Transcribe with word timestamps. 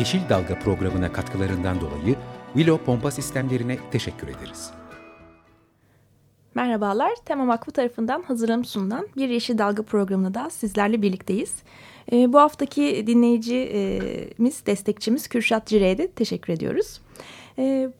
Yeşil 0.00 0.28
Dalga 0.28 0.58
programına 0.58 1.12
katkılarından 1.12 1.80
dolayı 1.80 2.16
Willow 2.54 2.84
Pompa 2.84 3.10
Sistemlerine 3.10 3.78
teşekkür 3.90 4.28
ederiz. 4.28 4.70
Merhabalar, 6.54 7.12
Tema 7.24 7.48
Vakfı 7.48 7.70
tarafından 7.70 8.22
hazırlanıp 8.22 8.66
sunulan 8.66 9.08
bir 9.16 9.28
Yeşil 9.28 9.58
Dalga 9.58 9.82
programında 9.82 10.34
da 10.34 10.50
sizlerle 10.50 11.02
birlikteyiz. 11.02 11.54
E, 12.12 12.32
bu 12.32 12.38
haftaki 12.38 13.06
dinleyicimiz, 13.06 14.66
destekçimiz 14.66 15.28
Kürşat 15.28 15.66
Cire'ye 15.66 15.98
de 15.98 16.10
teşekkür 16.10 16.52
ediyoruz. 16.52 17.00
E, 17.58 17.90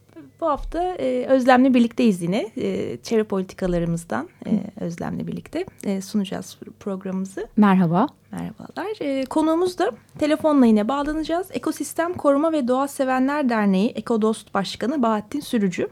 bu 0.41 0.47
hafta 0.47 0.83
e, 0.83 1.27
Özlem'le 1.27 1.75
birlikteyiz 1.75 2.23
yine. 2.23 2.51
E, 2.57 2.97
çevre 3.03 3.25
politikalarımızdan 3.25 4.29
e, 4.47 4.51
Özlem'le 4.85 5.27
birlikte 5.27 5.65
e, 5.85 6.01
sunacağız 6.01 6.59
programımızı. 6.81 7.49
Merhaba. 7.57 8.07
Merhabalar. 8.33 9.01
E, 9.01 9.25
konuğumuz 9.25 9.79
da 9.79 9.91
telefonla 10.19 10.67
yine 10.67 10.89
bağlanacağız. 10.89 11.47
Ekosistem 11.51 12.15
Koruma 12.15 12.53
ve 12.53 12.69
Doğa 12.69 12.89
Sevenler 12.89 13.49
Derneği 13.49 13.89
Ekodost 13.91 14.55
Başkanı 14.55 15.03
Bahattin 15.03 15.41
Sürücü. 15.41 15.89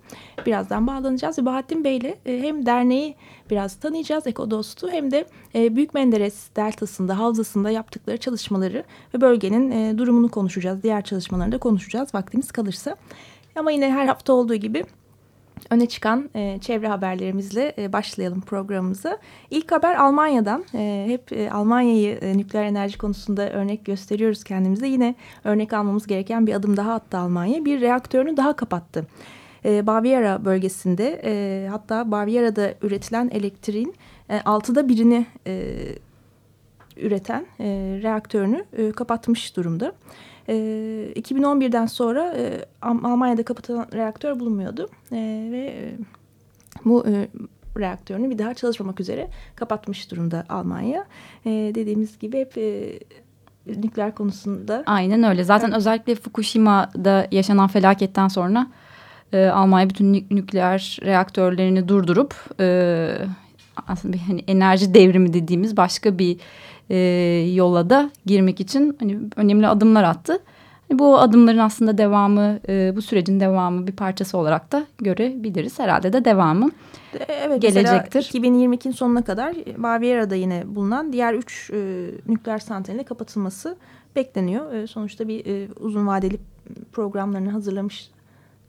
Birazdan 0.46 0.86
bağlanacağız 0.86 1.38
ve 1.38 1.46
Bahattin 1.46 1.84
Bey'le 1.84 2.14
e, 2.26 2.42
hem 2.42 2.66
derneği 2.66 3.16
biraz 3.50 3.76
tanıyacağız 3.76 4.26
Ekodost'u 4.26 4.90
hem 4.90 5.10
de 5.10 5.26
e, 5.54 5.76
Büyük 5.76 5.94
Menderes 5.94 6.48
Deltası'nda, 6.56 7.18
havzasında 7.18 7.70
yaptıkları 7.70 8.16
çalışmaları 8.16 8.84
ve 9.14 9.20
bölgenin 9.20 9.70
e, 9.70 9.98
durumunu 9.98 10.30
konuşacağız. 10.30 10.82
Diğer 10.82 11.04
çalışmalarını 11.04 11.52
da 11.52 11.58
konuşacağız 11.58 12.14
vaktimiz 12.14 12.52
kalırsa. 12.52 12.96
Ama 13.58 13.70
yine 13.70 13.92
her 13.92 14.06
hafta 14.06 14.32
olduğu 14.32 14.54
gibi 14.54 14.84
öne 15.70 15.86
çıkan 15.86 16.30
e, 16.34 16.58
çevre 16.60 16.88
haberlerimizle 16.88 17.74
e, 17.78 17.92
başlayalım 17.92 18.40
programımıza. 18.40 19.18
İlk 19.50 19.72
haber 19.72 19.94
Almanya'dan. 19.94 20.64
E, 20.74 21.04
hep 21.08 21.32
e, 21.32 21.50
Almanya'yı 21.50 22.18
e, 22.18 22.38
nükleer 22.38 22.64
enerji 22.64 22.98
konusunda 22.98 23.50
örnek 23.50 23.84
gösteriyoruz 23.84 24.44
kendimize. 24.44 24.88
Yine 24.88 25.14
örnek 25.44 25.72
almamız 25.72 26.06
gereken 26.06 26.46
bir 26.46 26.54
adım 26.54 26.76
daha 26.76 26.94
attı 26.94 27.18
Almanya. 27.18 27.64
Bir 27.64 27.80
reaktörünü 27.80 28.36
daha 28.36 28.56
kapattı. 28.56 29.06
E, 29.64 29.86
Baviera 29.86 30.44
bölgesinde 30.44 31.20
e, 31.24 31.68
hatta 31.68 32.10
Baviera'da 32.10 32.74
üretilen 32.82 33.30
elektriğin 33.32 33.94
e, 34.30 34.40
altıda 34.40 34.88
birini 34.88 35.26
e, 35.46 35.74
üreten 36.98 37.46
e, 37.60 37.66
reaktörünü 38.02 38.64
e, 38.72 38.92
kapatmış 38.92 39.56
durumda. 39.56 39.92
E, 40.48 40.54
2011'den 41.16 41.86
sonra 41.86 42.34
e, 42.36 42.64
Almanya'da 42.82 43.42
kapatılan 43.42 43.86
reaktör 43.94 44.40
bulunmuyordu 44.40 44.88
e, 45.12 45.48
ve 45.52 45.58
e, 45.58 45.92
bu 46.84 47.06
e, 47.06 47.28
reaktörünü 47.78 48.30
bir 48.30 48.38
daha 48.38 48.54
çalışmamak 48.54 49.00
üzere 49.00 49.28
kapatmış 49.56 50.10
durumda 50.10 50.44
Almanya. 50.48 51.04
E, 51.46 51.50
dediğimiz 51.50 52.18
gibi 52.18 52.38
hep 52.38 52.58
e, 52.58 52.98
nükleer 53.66 54.14
konusunda. 54.14 54.82
Aynen 54.86 55.22
öyle. 55.22 55.44
Zaten 55.44 55.68
evet. 55.68 55.78
özellikle 55.78 56.14
Fukushima'da 56.14 57.26
yaşanan 57.32 57.68
felaketten 57.68 58.28
sonra 58.28 58.66
e, 59.32 59.46
Almanya 59.46 59.90
bütün 59.90 60.12
nükleer 60.12 60.98
reaktörlerini 61.02 61.88
durdurup 61.88 62.34
e, 62.60 63.08
aslında 63.86 64.12
bir 64.12 64.18
hani 64.18 64.44
enerji 64.46 64.94
devrimi 64.94 65.32
dediğimiz 65.32 65.76
başka 65.76 66.18
bir 66.18 66.36
e, 66.90 66.96
yola 67.54 67.90
da 67.90 68.10
girmek 68.26 68.60
için 68.60 68.96
hani 69.00 69.18
önemli 69.36 69.66
adımlar 69.66 70.04
attı. 70.04 70.38
Hani 70.88 70.98
bu 70.98 71.18
adımların 71.18 71.58
aslında 71.58 71.98
devamı, 71.98 72.60
e, 72.68 72.92
bu 72.96 73.02
sürecin 73.02 73.40
devamı 73.40 73.86
bir 73.86 73.92
parçası 73.92 74.38
olarak 74.38 74.72
da 74.72 74.86
görebiliriz. 74.98 75.78
Herhalde 75.78 76.12
de 76.12 76.24
devamı 76.24 76.70
evet, 77.28 77.62
gelecektir. 77.62 78.22
2022'nin 78.22 78.92
sonuna 78.92 79.24
kadar 79.24 79.54
Baviera'da 79.76 80.34
yine 80.34 80.62
bulunan 80.66 81.12
diğer 81.12 81.34
üç 81.34 81.70
e, 81.70 82.10
nükleer 82.28 82.58
santralin 82.58 83.02
kapatılması 83.02 83.76
bekleniyor. 84.16 84.72
E, 84.72 84.86
sonuçta 84.86 85.28
bir 85.28 85.46
e, 85.46 85.68
uzun 85.80 86.06
vadeli 86.06 86.38
programlarını 86.92 87.50
hazırlamış 87.50 88.10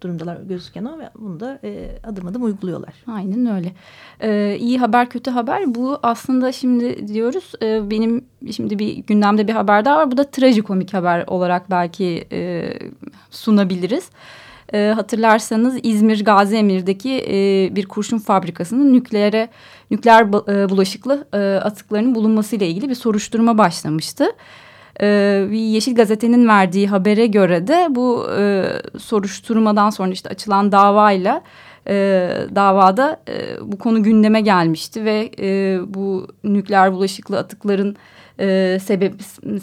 durumdalar 0.02 0.38
gözüken 0.38 0.86
o 0.86 1.00
ve 1.00 1.10
bunu 1.20 1.40
da 1.40 1.60
e, 1.64 2.00
adım 2.04 2.28
adım 2.28 2.44
uyguluyorlar. 2.44 2.94
Aynen 3.08 3.56
öyle. 3.56 3.74
Ee, 4.22 4.58
iyi 4.60 4.80
haber 4.80 5.10
kötü 5.10 5.32
haber 5.32 5.76
bu 5.76 6.00
aslında 6.04 6.52
şimdi 6.52 7.08
diyoruz 7.08 7.52
e, 7.62 7.90
benim 7.90 8.26
şimdi 8.52 8.80
bir 8.80 8.96
gündemde 8.96 9.48
bir 9.48 9.54
haber 9.54 9.86
daha 9.86 9.98
var. 9.98 10.12
Bu 10.12 10.18
da 10.18 10.24
trajikomik 10.24 10.94
haber 10.94 11.24
olarak 11.28 11.72
belki 11.72 12.28
e, 12.32 12.74
sunabiliriz. 13.32 14.10
E, 14.74 14.94
hatırlarsanız 14.96 15.80
İzmir 15.84 16.26
Gazi 16.26 16.56
Emir'deki 16.56 17.26
e, 17.28 17.70
bir 17.76 17.86
kurşun 17.86 18.18
fabrikasının 18.18 18.94
nükleere 18.94 19.50
nükleer 19.92 20.22
e, 20.24 20.70
bulaşıklı 20.70 21.28
e, 21.34 21.38
atıklarının 21.64 22.16
bulunmasıyla 22.16 22.66
ilgili 22.66 22.90
bir 22.90 22.96
soruşturma 22.96 23.58
başlamıştı 23.58 24.26
e, 25.02 25.48
bir 25.52 25.60
Yeşil 25.60 25.96
Gazete'nin 25.96 26.48
verdiği 26.48 26.88
habere 26.88 27.28
göre 27.28 27.68
de 27.68 27.88
bu 27.90 28.28
e, 28.38 28.66
soruşturmadan 29.00 29.90
sonra 29.90 30.12
işte 30.12 30.30
açılan 30.30 30.72
davayla 30.72 31.42
e, 31.88 32.30
davada 32.56 33.20
e, 33.30 33.72
bu 33.72 33.78
konu 33.78 34.04
gündeme 34.04 34.42
gelmişti 34.42 35.06
ve 35.06 35.32
e, 35.40 35.80
bu 35.94 36.28
nükleer 36.44 36.94
bulaşıklı 36.94 37.38
atıkların 37.38 37.96
e, 38.40 38.78
sebep 38.84 39.14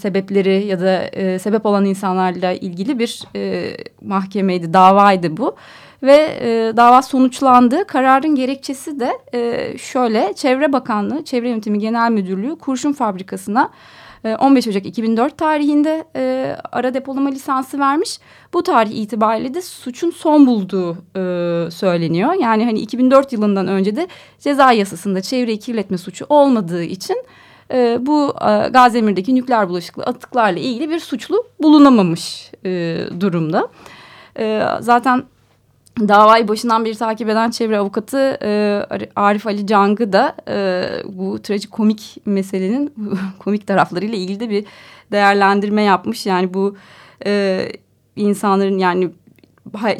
sebepleri 0.01 0.67
ya 0.67 0.81
da 0.81 1.03
e, 1.03 1.39
sebep 1.39 1.67
olan 1.67 1.85
insanlarla 1.85 2.53
ilgili 2.53 2.99
bir 2.99 3.23
e, 3.37 3.73
mahkemeydi, 4.03 4.73
davaydı 4.73 5.37
bu. 5.37 5.57
Ve 6.03 6.39
e, 6.41 6.77
dava 6.77 7.03
sonuçlandı. 7.03 7.85
Kararın 7.87 8.35
gerekçesi 8.35 9.01
de 9.01 9.13
e, 9.35 9.73
şöyle, 9.79 10.33
Çevre 10.37 10.73
Bakanlığı, 10.73 11.25
Çevre 11.25 11.49
Yönetimi 11.49 11.79
Genel 11.79 12.11
Müdürlüğü 12.11 12.59
kurşun 12.59 12.93
fabrikasına 12.93 13.71
15 14.25 14.67
ee, 14.67 14.71
Ocak 14.71 14.87
2004 14.87 15.39
tarihinde 15.39 16.05
e, 16.17 16.57
ara 16.73 16.95
depolama 16.95 17.31
lisansı 17.31 17.79
vermiş. 17.79 18.19
Bu 18.53 18.63
tarih 18.63 18.91
itibariyle 18.91 19.55
de 19.55 19.63
suçun 19.63 20.11
son 20.11 20.47
bulduğu 20.47 20.93
e, 20.93 21.71
söyleniyor. 21.71 22.33
Yani 22.33 22.65
hani 22.65 22.81
2004 22.81 23.33
yılından 23.33 23.67
önce 23.67 23.97
de 23.97 24.09
ceza 24.39 24.73
yasasında 24.73 25.21
çevreyi 25.21 25.59
kirletme 25.59 25.99
suçu 25.99 26.27
olmadığı 26.29 26.83
için 26.83 27.17
e, 27.73 27.99
bu 28.01 28.35
e, 28.49 28.69
Gazemir'deki 28.69 29.35
nükleer 29.35 29.69
bulaşıklı 29.69 30.03
atıklarla 30.03 30.61
ilgili 30.61 30.91
bir 30.91 31.01
suçlu 31.01 31.45
bulunamamış 31.63 32.51
e, 32.65 32.99
durumda. 33.21 33.69
E, 34.39 34.63
zaten 34.81 35.25
davayı 36.01 36.49
başından 36.49 36.85
beri 36.85 36.97
takip 36.97 37.29
eden 37.29 37.51
çevre 37.51 37.79
avukatı 37.79 38.39
e, 38.43 38.83
Arif 39.17 39.47
Ali 39.47 39.67
Cang'ı 39.67 40.13
da 40.13 40.35
e, 40.49 40.85
bu 41.05 41.43
trajikomik 41.43 42.17
meselenin 42.27 42.95
komik 43.39 43.67
taraflarıyla 43.67 44.19
ilgili 44.19 44.41
de 44.41 44.51
bir 44.51 44.65
değerlendirme 45.13 45.83
yapmış. 45.83 46.27
Yani 46.27 46.55
bu 46.55 46.77
e, 47.27 47.69
insanların 48.17 48.79
yani 48.79 49.11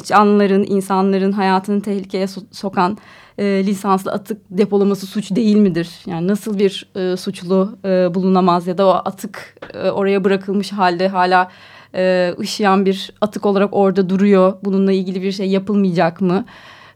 canlıların, 0.03 0.63
insanların 0.63 1.31
hayatını 1.31 1.81
tehlikeye 1.81 2.27
so 2.27 2.41
sokan 2.51 2.97
e, 3.37 3.43
lisanslı 3.43 4.11
atık 4.11 4.41
depolaması 4.49 5.05
suç 5.05 5.35
değil 5.35 5.57
midir? 5.57 5.89
Yani 6.05 6.27
nasıl 6.27 6.59
bir 6.59 6.89
e, 6.95 7.17
suçlu 7.17 7.77
e, 7.85 8.13
bulunamaz 8.13 8.67
ya 8.67 8.77
da 8.77 8.87
o 8.87 8.89
atık 8.89 9.57
e, 9.73 9.89
oraya 9.89 10.23
bırakılmış 10.23 10.71
halde 10.71 11.07
hala 11.07 11.51
e, 11.97 12.35
ışıyan 12.39 12.85
bir 12.85 13.11
atık 13.21 13.45
olarak 13.45 13.69
orada 13.71 14.09
duruyor. 14.09 14.53
Bununla 14.63 14.91
ilgili 14.91 15.21
bir 15.21 15.31
şey 15.31 15.49
yapılmayacak 15.49 16.21
mı? 16.21 16.45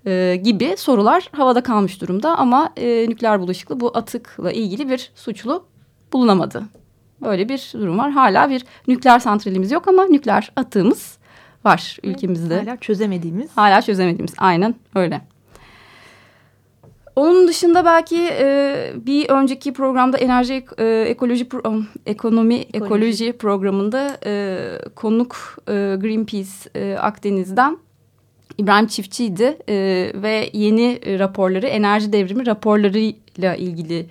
E, 0.06 0.40
gibi 0.44 0.74
sorular 0.78 1.30
havada 1.32 1.64
kalmış 1.64 2.02
durumda 2.02 2.38
ama 2.38 2.74
e, 2.78 3.06
nükleer 3.10 3.40
bulaşıklı 3.40 3.80
bu 3.80 3.98
atıkla 3.98 4.52
ilgili 4.52 4.90
bir 4.90 5.12
suçlu 5.16 5.64
bulunamadı. 6.14 6.64
Böyle 7.22 7.50
bir 7.50 7.72
durum 7.74 7.98
var. 7.98 8.12
Hala 8.12 8.50
bir 8.50 8.66
nükleer 8.88 9.20
santralimiz 9.20 9.72
yok 9.72 9.88
ama 9.88 10.06
nükleer 10.06 10.52
atığımız 10.56 11.18
var 11.66 11.98
ülkemizde. 12.04 12.60
Hala 12.60 12.78
çözemediğimiz. 12.78 13.50
Hala 13.56 13.82
çözemediğimiz. 13.82 14.34
Aynen 14.38 14.76
öyle. 14.96 15.22
Onun 17.16 17.48
dışında 17.48 17.86
belki 17.86 18.30
e, 18.32 18.76
bir 18.96 19.30
önceki 19.30 19.74
programda 19.74 20.18
enerji 20.18 20.66
e, 20.78 20.86
ekoloji 21.08 21.50
pro, 21.50 21.74
ekonomi 22.06 22.56
ekoloji, 22.56 22.86
ekoloji 22.86 23.34
programında 23.34 24.18
e, 24.26 24.58
konuk 24.96 25.58
e, 25.68 25.72
Greenpeace 26.02 26.50
e, 26.76 26.98
Akdeniz'den 26.98 27.78
İbrahim 28.58 28.88
Çiftçi'ydi 28.88 29.58
e, 29.70 29.76
ve 30.16 30.50
yeni 30.54 31.20
raporları 31.20 31.68
enerji 31.68 32.14
devrimi 32.14 32.46
raporlarıyla 32.46 33.56
ilgili 33.56 34.06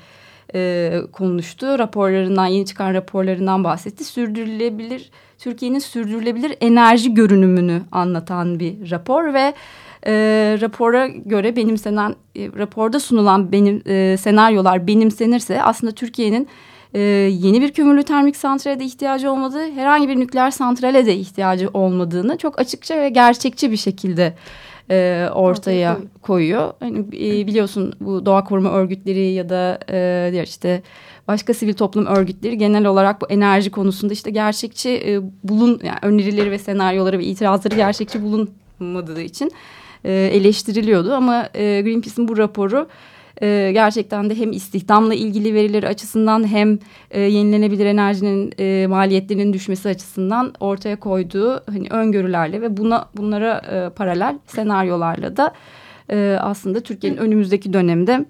e, 0.54 0.92
konuştu. 1.12 1.78
Raporlarından, 1.78 2.46
yeni 2.46 2.66
çıkan 2.66 2.94
raporlarından 2.94 3.64
bahsetti. 3.64 4.04
Sürdürülebilir, 4.04 5.10
Türkiye'nin 5.38 5.78
sürdürülebilir 5.78 6.56
enerji 6.60 7.14
görünümünü 7.14 7.82
anlatan 7.92 8.60
bir 8.60 8.90
rapor 8.90 9.34
ve 9.34 9.54
e, 10.06 10.12
rapora 10.60 11.06
göre 11.06 11.56
benimsenen, 11.56 12.14
e, 12.36 12.48
raporda 12.58 13.00
sunulan 13.00 13.52
benim 13.52 13.82
e, 13.86 14.16
senaryolar 14.16 14.86
benimsenirse 14.86 15.62
aslında 15.62 15.92
Türkiye'nin 15.92 16.48
e, 16.94 17.00
yeni 17.00 17.60
bir 17.60 17.72
kömürlü 17.72 18.02
termik 18.02 18.36
santrale 18.36 18.80
de 18.80 18.84
ihtiyacı 18.84 19.32
olmadığı, 19.32 19.70
herhangi 19.70 20.08
bir 20.08 20.16
nükleer 20.16 20.50
santrale 20.50 21.06
de 21.06 21.16
ihtiyacı 21.16 21.68
olmadığını 21.74 22.38
çok 22.38 22.60
açıkça 22.60 23.00
ve 23.00 23.08
gerçekçi 23.08 23.70
bir 23.70 23.76
şekilde 23.76 24.34
e, 24.90 25.28
ortaya 25.34 25.98
koyuyor. 26.22 26.72
Hani, 26.80 26.98
e, 26.98 27.46
biliyorsun 27.46 27.94
bu 28.00 28.26
doğa 28.26 28.44
koruma 28.44 28.70
örgütleri 28.70 29.32
ya 29.32 29.48
da 29.48 29.78
e, 29.90 30.28
diğer 30.32 30.46
işte 30.46 30.82
başka 31.28 31.54
sivil 31.54 31.74
toplum 31.74 32.06
örgütleri 32.06 32.58
genel 32.58 32.86
olarak 32.86 33.20
bu 33.20 33.26
enerji 33.26 33.70
konusunda 33.70 34.12
işte 34.12 34.30
gerçekçi 34.30 34.90
e, 34.90 35.20
bulun 35.44 35.80
yani 35.84 35.98
önerileri 36.02 36.50
ve 36.50 36.58
senaryoları 36.58 37.18
ve 37.18 37.24
itirazları 37.24 37.76
gerçekçi 37.76 38.22
bulunmadığı 38.80 39.20
için 39.20 39.52
e, 40.04 40.12
eleştiriliyordu 40.12 41.14
ama 41.14 41.48
e, 41.54 41.82
Greenpeace'in 41.82 42.28
bu 42.28 42.38
raporu 42.38 42.88
e, 43.42 43.70
gerçekten 43.72 44.30
de 44.30 44.34
hem 44.34 44.52
istihdamla 44.52 45.14
ilgili 45.14 45.54
verileri 45.54 45.88
açısından 45.88 46.48
hem 46.48 46.78
e, 47.10 47.20
yenilenebilir 47.20 47.86
enerjinin 47.86 48.52
e, 48.58 48.86
maliyetlerinin 48.86 49.52
düşmesi 49.52 49.88
açısından 49.88 50.54
ortaya 50.60 51.00
koyduğu 51.00 51.62
hani 51.66 51.88
öngörülerle 51.90 52.62
ve 52.62 52.76
buna 52.76 53.08
bunlara 53.16 53.58
e, 53.58 53.90
paralel 53.90 54.38
senaryolarla 54.46 55.36
da 55.36 55.54
e, 56.10 56.38
aslında 56.40 56.80
Türkiye'nin 56.80 57.18
önümüzdeki 57.18 57.72
dönemde 57.72 58.24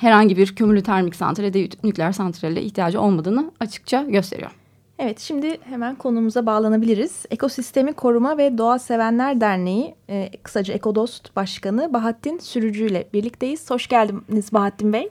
herhangi 0.00 0.36
bir 0.36 0.54
kömürlü 0.54 0.82
termik 0.82 1.16
santrale 1.16 1.54
de 1.54 1.68
nükleer 1.84 2.12
santrale 2.12 2.62
ihtiyacı 2.62 3.00
olmadığını 3.00 3.52
açıkça 3.60 4.02
gösteriyor. 4.02 4.63
Evet 5.04 5.20
şimdi 5.20 5.58
hemen 5.64 5.94
konumuza 5.94 6.46
bağlanabiliriz. 6.46 7.26
Ekosistemi 7.30 7.92
Koruma 7.92 8.38
ve 8.38 8.58
Doğa 8.58 8.78
Sevenler 8.78 9.40
Derneği 9.40 9.94
e, 10.08 10.30
kısaca 10.42 10.74
Ekodost 10.74 11.36
Başkanı 11.36 11.92
Bahattin 11.92 12.38
Sürücü 12.38 12.86
ile 12.86 13.04
birlikteyiz. 13.12 13.70
Hoş 13.70 13.86
geldiniz 13.86 14.52
Bahattin 14.52 14.92
Bey. 14.92 15.08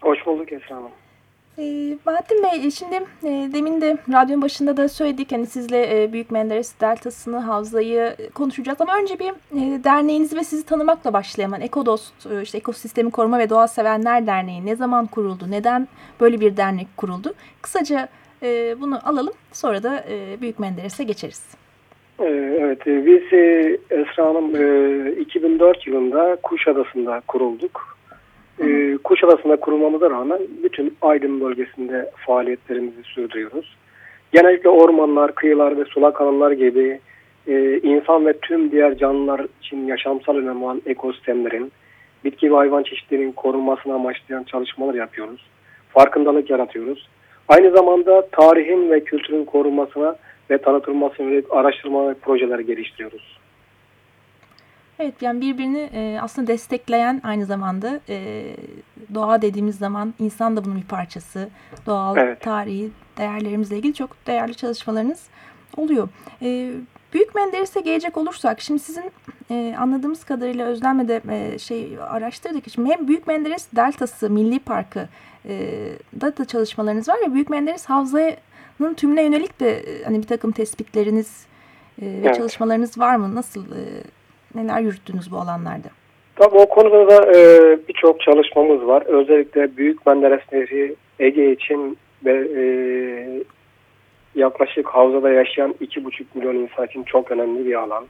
Hoş 0.00 0.26
bulduk 0.26 0.52
Esra 0.52 0.76
Hanım. 0.76 0.90
Ee, 1.58 1.98
Bahattin 2.06 2.42
Bey 2.42 2.70
şimdi 2.70 2.94
e, 3.22 3.50
demin 3.52 3.80
de 3.80 3.98
radyonun 4.12 4.42
başında 4.42 4.76
da 4.76 4.88
söyledik 4.88 5.32
hani 5.32 5.46
sizle 5.46 6.02
e, 6.02 6.12
Büyük 6.12 6.30
Menderes 6.30 6.80
Deltası'nı 6.80 7.38
havzayı 7.38 8.16
konuşacağız 8.34 8.80
ama 8.80 8.98
önce 8.98 9.18
bir 9.18 9.28
e, 9.28 9.84
derneğinizi 9.84 10.36
ve 10.36 10.44
sizi 10.44 10.66
tanımakla 10.66 11.12
başlayalım. 11.12 11.54
Yani 11.54 11.64
Ekodost 11.64 12.26
e, 12.26 12.42
işte 12.42 12.58
Ekosistemi 12.58 13.10
Koruma 13.10 13.38
ve 13.38 13.50
Doğa 13.50 13.68
Sevenler 13.68 14.26
Derneği 14.26 14.66
ne 14.66 14.76
zaman 14.76 15.06
kuruldu? 15.06 15.50
Neden 15.50 15.88
böyle 16.20 16.40
bir 16.40 16.56
dernek 16.56 16.96
kuruldu? 16.96 17.34
Kısaca 17.62 18.08
e, 18.42 18.80
bunu 18.80 19.08
alalım. 19.08 19.34
Sonra 19.52 19.82
da 19.82 20.04
e, 20.10 20.40
Büyük 20.40 20.58
Menderes'e 20.58 21.04
geçeriz. 21.04 21.58
Ee, 22.20 22.24
evet, 22.60 22.86
e, 22.86 23.06
biz 23.06 23.32
e, 23.32 23.78
Esra 23.90 24.26
Hanım 24.26 24.50
2004 25.20 25.86
yılında 25.86 26.36
Kuşadası'nda 26.42 27.22
kurulduk. 27.28 27.98
Hı. 28.58 28.98
Kuşadası'nda 29.04 29.56
kurulmamıza 29.56 30.10
rağmen 30.10 30.40
bütün 30.62 30.96
Aydın 31.02 31.40
bölgesinde 31.40 32.10
faaliyetlerimizi 32.26 33.02
sürdürüyoruz. 33.02 33.76
Genellikle 34.32 34.68
ormanlar, 34.68 35.34
kıyılar 35.34 35.76
ve 35.76 35.84
sulak 35.84 36.20
alanlar 36.20 36.50
gibi 36.50 37.00
insan 37.82 38.26
ve 38.26 38.32
tüm 38.32 38.72
diğer 38.72 38.98
canlılar 38.98 39.46
için 39.60 39.86
yaşamsal 39.86 40.36
önem 40.36 40.62
olan 40.62 40.82
ekosistemlerin, 40.86 41.72
bitki 42.24 42.52
ve 42.52 42.56
hayvan 42.56 42.82
çeşitlerinin 42.82 43.32
korunmasını 43.32 43.94
amaçlayan 43.94 44.42
çalışmalar 44.42 44.94
yapıyoruz. 44.94 45.46
Farkındalık 45.88 46.50
yaratıyoruz. 46.50 47.08
Aynı 47.48 47.76
zamanda 47.76 48.28
tarihin 48.32 48.90
ve 48.90 49.04
kültürün 49.04 49.44
korunmasına 49.44 50.16
ve 50.50 50.58
tanıtılmasına 50.58 51.26
yönelik 51.26 51.52
araştırma 51.52 52.08
ve 52.08 52.14
projeler 52.14 52.58
geliştiriyoruz. 52.58 53.38
Evet 54.98 55.14
yani 55.20 55.40
birbirini 55.40 55.90
e, 55.94 56.18
aslında 56.22 56.46
destekleyen 56.46 57.20
aynı 57.24 57.46
zamanda 57.46 58.00
e, 58.08 58.44
doğa 59.14 59.42
dediğimiz 59.42 59.78
zaman 59.78 60.14
insan 60.18 60.56
da 60.56 60.64
bunun 60.64 60.76
bir 60.76 60.86
parçası. 60.86 61.48
Doğal, 61.86 62.16
evet. 62.16 62.40
tarihi, 62.40 62.90
değerlerimizle 63.18 63.76
ilgili 63.76 63.94
çok 63.94 64.26
değerli 64.26 64.54
çalışmalarınız 64.54 65.26
oluyor. 65.76 66.08
E, 66.42 66.70
Büyük 67.12 67.34
Menderes'e 67.34 67.80
gelecek 67.80 68.16
olursak 68.16 68.60
şimdi 68.60 68.80
sizin 68.80 69.10
e, 69.50 69.74
anladığımız 69.78 70.24
kadarıyla 70.24 70.66
Özlem'le 70.66 71.08
de 71.08 71.22
e, 71.30 71.58
şey 71.58 71.98
araştırdık. 72.08 72.70
Şimdi 72.70 72.90
hem 72.90 73.08
Büyük 73.08 73.26
Menderes 73.26 73.68
Deltası 73.76 74.30
Milli 74.30 74.58
Parkı 74.58 75.08
da 76.20 76.36
da 76.36 76.44
çalışmalarınız 76.44 77.08
var 77.08 77.18
ya 77.24 77.34
Büyük 77.34 77.50
Menderes 77.50 77.86
Havza'nın 77.86 78.94
tümüne 78.96 79.22
yönelik 79.22 79.60
de 79.60 79.70
e, 79.70 80.04
hani 80.04 80.18
bir 80.18 80.26
takım 80.26 80.52
tespitleriniz 80.52 81.46
e, 82.02 82.06
ve 82.06 82.10
evet. 82.24 82.34
çalışmalarınız 82.34 82.98
var 82.98 83.16
mı? 83.16 83.34
Nasıl 83.34 83.64
e, 83.64 83.82
neler 84.54 84.80
yürüttünüz 84.80 85.32
bu 85.32 85.36
alanlarda? 85.36 85.88
Tabii 86.36 86.56
o 86.56 86.68
konuda 86.68 87.08
da 87.08 87.38
e, 87.38 87.78
birçok 87.88 88.20
çalışmamız 88.20 88.86
var. 88.86 89.02
Özellikle 89.06 89.76
Büyük 89.76 90.06
Menderes 90.06 90.52
Nehri 90.52 90.94
Ege 91.18 91.52
için 91.52 91.98
ve 92.24 92.48
e, 92.56 92.62
yaklaşık 94.34 94.88
havzada 94.88 95.30
yaşayan 95.30 95.74
2,5 95.80 96.24
milyon 96.34 96.54
insan 96.54 96.86
için 96.86 97.02
çok 97.02 97.30
önemli 97.30 97.66
bir 97.66 97.74
alan. 97.74 98.04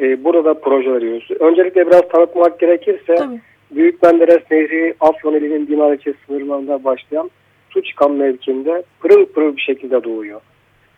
E, 0.00 0.24
burada 0.24 0.54
proje 0.54 0.92
veriyoruz. 0.92 1.30
Öncelikle 1.40 1.86
biraz 1.86 2.08
tanıtmak 2.08 2.60
gerekirse 2.60 3.14
Tabii. 3.14 3.40
Büyük 3.70 4.02
Menderes 4.02 4.50
Nehri 4.50 4.94
Afyon 5.00 5.34
ilinin 5.34 5.66
Dinar 5.66 5.92
ilçesi 5.92 6.18
sınırlarında 6.26 6.84
başlayan 6.84 7.30
su 7.70 7.82
çıkan 7.82 8.12
mevkinde 8.12 8.82
pırıl 9.00 9.26
pırıl 9.26 9.56
bir 9.56 9.60
şekilde 9.60 10.04
doğuyor. 10.04 10.40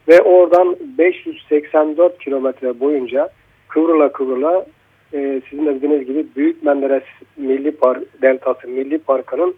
Ve 0.09 0.21
oradan 0.21 0.77
584 0.99 2.19
kilometre 2.19 2.81
boyunca 2.81 3.29
kıvrıla 3.69 4.13
kıvrıla 4.13 4.67
e, 5.15 5.41
sizin 5.51 5.67
de 5.67 5.75
bildiğiniz 5.75 6.07
gibi 6.07 6.27
Büyük 6.37 6.63
Menderes 6.63 7.03
Milli 7.37 7.71
Park 7.71 8.23
Deltası 8.23 8.69
Milli 8.69 8.99
Parkı'nın 8.99 9.55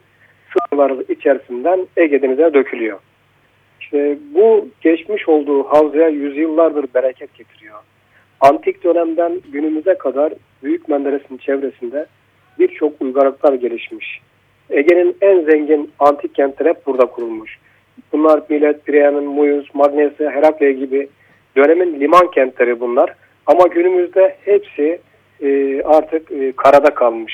sınırları 0.53 1.05
içerisinden 1.09 1.87
Ege 1.97 2.23
Denizi'ne 2.23 2.55
dökülüyor. 2.55 2.99
İşte 3.81 4.19
bu 4.35 4.69
geçmiş 4.81 5.29
olduğu 5.29 5.63
havzaya 5.63 6.09
yüzyıllardır 6.09 6.87
bereket 6.95 7.35
getiriyor. 7.35 7.79
Antik 8.41 8.85
dönemden 8.85 9.41
günümüze 9.53 9.95
kadar 9.95 10.33
Büyük 10.63 10.89
Menderes'in 10.89 11.37
çevresinde 11.37 12.07
birçok 12.59 13.03
uygarlıklar 13.03 13.55
gelişmiş. 13.55 14.21
Ege'nin 14.71 15.17
en 15.21 15.41
zengin 15.41 15.91
antik 15.99 16.35
kentleri 16.35 16.69
hep 16.69 16.87
burada 16.87 17.07
kurulmuş. 17.07 17.59
Bunlar 18.13 18.43
Milet, 18.49 18.87
Priam'ın, 18.87 19.25
Muyuz, 19.25 19.69
Magnesia, 19.75 20.31
Herakle 20.31 20.73
gibi 20.73 21.09
dönemin 21.57 22.01
liman 22.01 22.31
kentleri 22.31 22.81
bunlar. 22.81 23.15
Ama 23.47 23.67
günümüzde 23.67 24.37
hepsi 24.45 25.01
e, 25.43 25.83
artık 25.83 26.33
e, 26.33 26.53
karada 26.53 26.95
kalmış. 26.95 27.33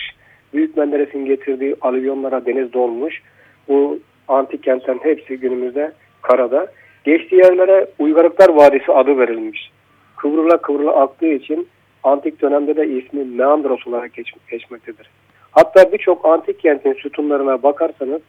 Büyük 0.54 0.76
Menderes'in 0.76 1.25
getirdiği 1.25 1.76
alüvyonlara 1.80 2.46
deniz 2.46 2.72
dolmuş. 2.72 3.22
Bu 3.68 3.98
antik 4.28 4.62
kentlerin 4.62 5.00
hepsi 5.02 5.37
günümüzde 5.37 5.92
karada. 6.22 6.66
Geçtiği 7.04 7.37
yerlere 7.37 7.87
Uygarlıklar 7.98 8.48
Vadisi 8.48 8.92
adı 8.92 9.18
verilmiş. 9.18 9.70
Kıvrıla 10.16 10.56
kıvrıla 10.56 10.96
aktığı 10.96 11.26
için 11.26 11.68
antik 12.08 12.42
dönemde 12.42 12.76
de 12.76 12.88
ismi 12.88 13.24
Meandros 13.24 13.86
olarak 13.86 14.14
geç, 14.14 14.32
geçmektedir. 14.50 15.10
Hatta 15.50 15.92
birçok 15.92 16.24
antik 16.26 16.60
kentin 16.60 16.92
sütunlarına 16.92 17.62
bakarsanız 17.62 18.20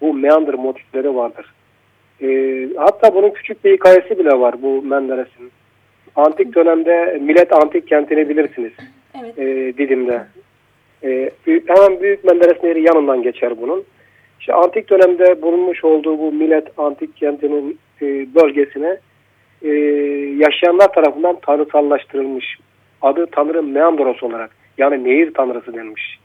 bu 0.00 0.14
meander 0.14 0.54
motifleri 0.54 1.14
vardır. 1.14 1.52
E, 2.22 2.28
hatta 2.76 3.14
bunun 3.14 3.30
küçük 3.30 3.64
bir 3.64 3.72
hikayesi 3.72 4.18
bile 4.18 4.40
var 4.40 4.62
bu 4.62 4.82
Menderes'in. 4.82 5.50
Antik 6.16 6.54
dönemde 6.54 7.18
Millet 7.22 7.52
Antik 7.52 7.88
kentini 7.88 8.28
bilirsiniz. 8.28 8.72
Evet. 9.20 9.38
E, 9.38 9.44
Didim'de. 9.78 10.26
E, 11.04 11.30
büyük, 11.46 11.68
hemen 11.68 12.00
Büyük 12.00 12.24
Menderes 12.24 12.62
Nehri 12.62 12.82
yanından 12.82 13.22
geçer 13.22 13.60
bunun. 13.60 13.84
İşte 14.40 14.54
antik 14.54 14.90
dönemde 14.90 15.42
bulunmuş 15.42 15.84
olduğu 15.84 16.18
bu 16.18 16.32
Millet 16.32 16.78
Antik 16.78 17.16
kentinin 17.16 17.78
e, 18.02 18.06
bölgesine 18.34 18.96
e, 19.62 19.68
yaşayanlar 20.38 20.92
tarafından 20.92 21.36
tanrısallaştırılmış. 21.46 22.58
Adı 23.06 23.26
Tanrı 23.26 23.62
Meandros 23.62 24.22
olarak 24.22 24.50
yani 24.78 25.04
nehir 25.04 25.34
tanrısı 25.34 25.74
denmiş. 25.74 26.18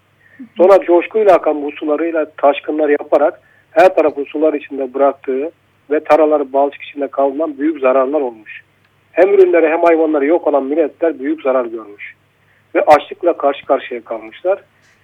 Sonra 0.58 0.80
coşkuyla 0.86 1.36
akan 1.36 1.64
bu 1.64 1.72
sularıyla 1.72 2.26
taşkınlar 2.38 2.90
yaparak 2.90 3.42
her 3.72 3.96
tarafı 3.96 4.26
sular 4.26 4.54
içinde 4.54 4.94
bıraktığı 4.94 5.52
ve 5.92 6.00
taraları 6.00 6.54
balçık 6.54 6.82
içinde 6.82 7.08
kalınan 7.08 7.58
büyük 7.58 7.80
zararlar 7.80 8.22
olmuş. 8.22 8.62
Hem 9.12 9.34
ürünleri 9.34 9.68
hem 9.68 9.84
hayvanları 9.84 10.26
yok 10.26 10.48
olan 10.48 10.64
milletler 10.64 11.20
büyük 11.20 11.42
zarar 11.42 11.66
görmüş. 11.66 12.16
Ve 12.76 12.82
açlıkla 12.82 13.38
karşı 13.38 13.66
karşıya 13.66 14.02
kalmışlar. 14.02 14.62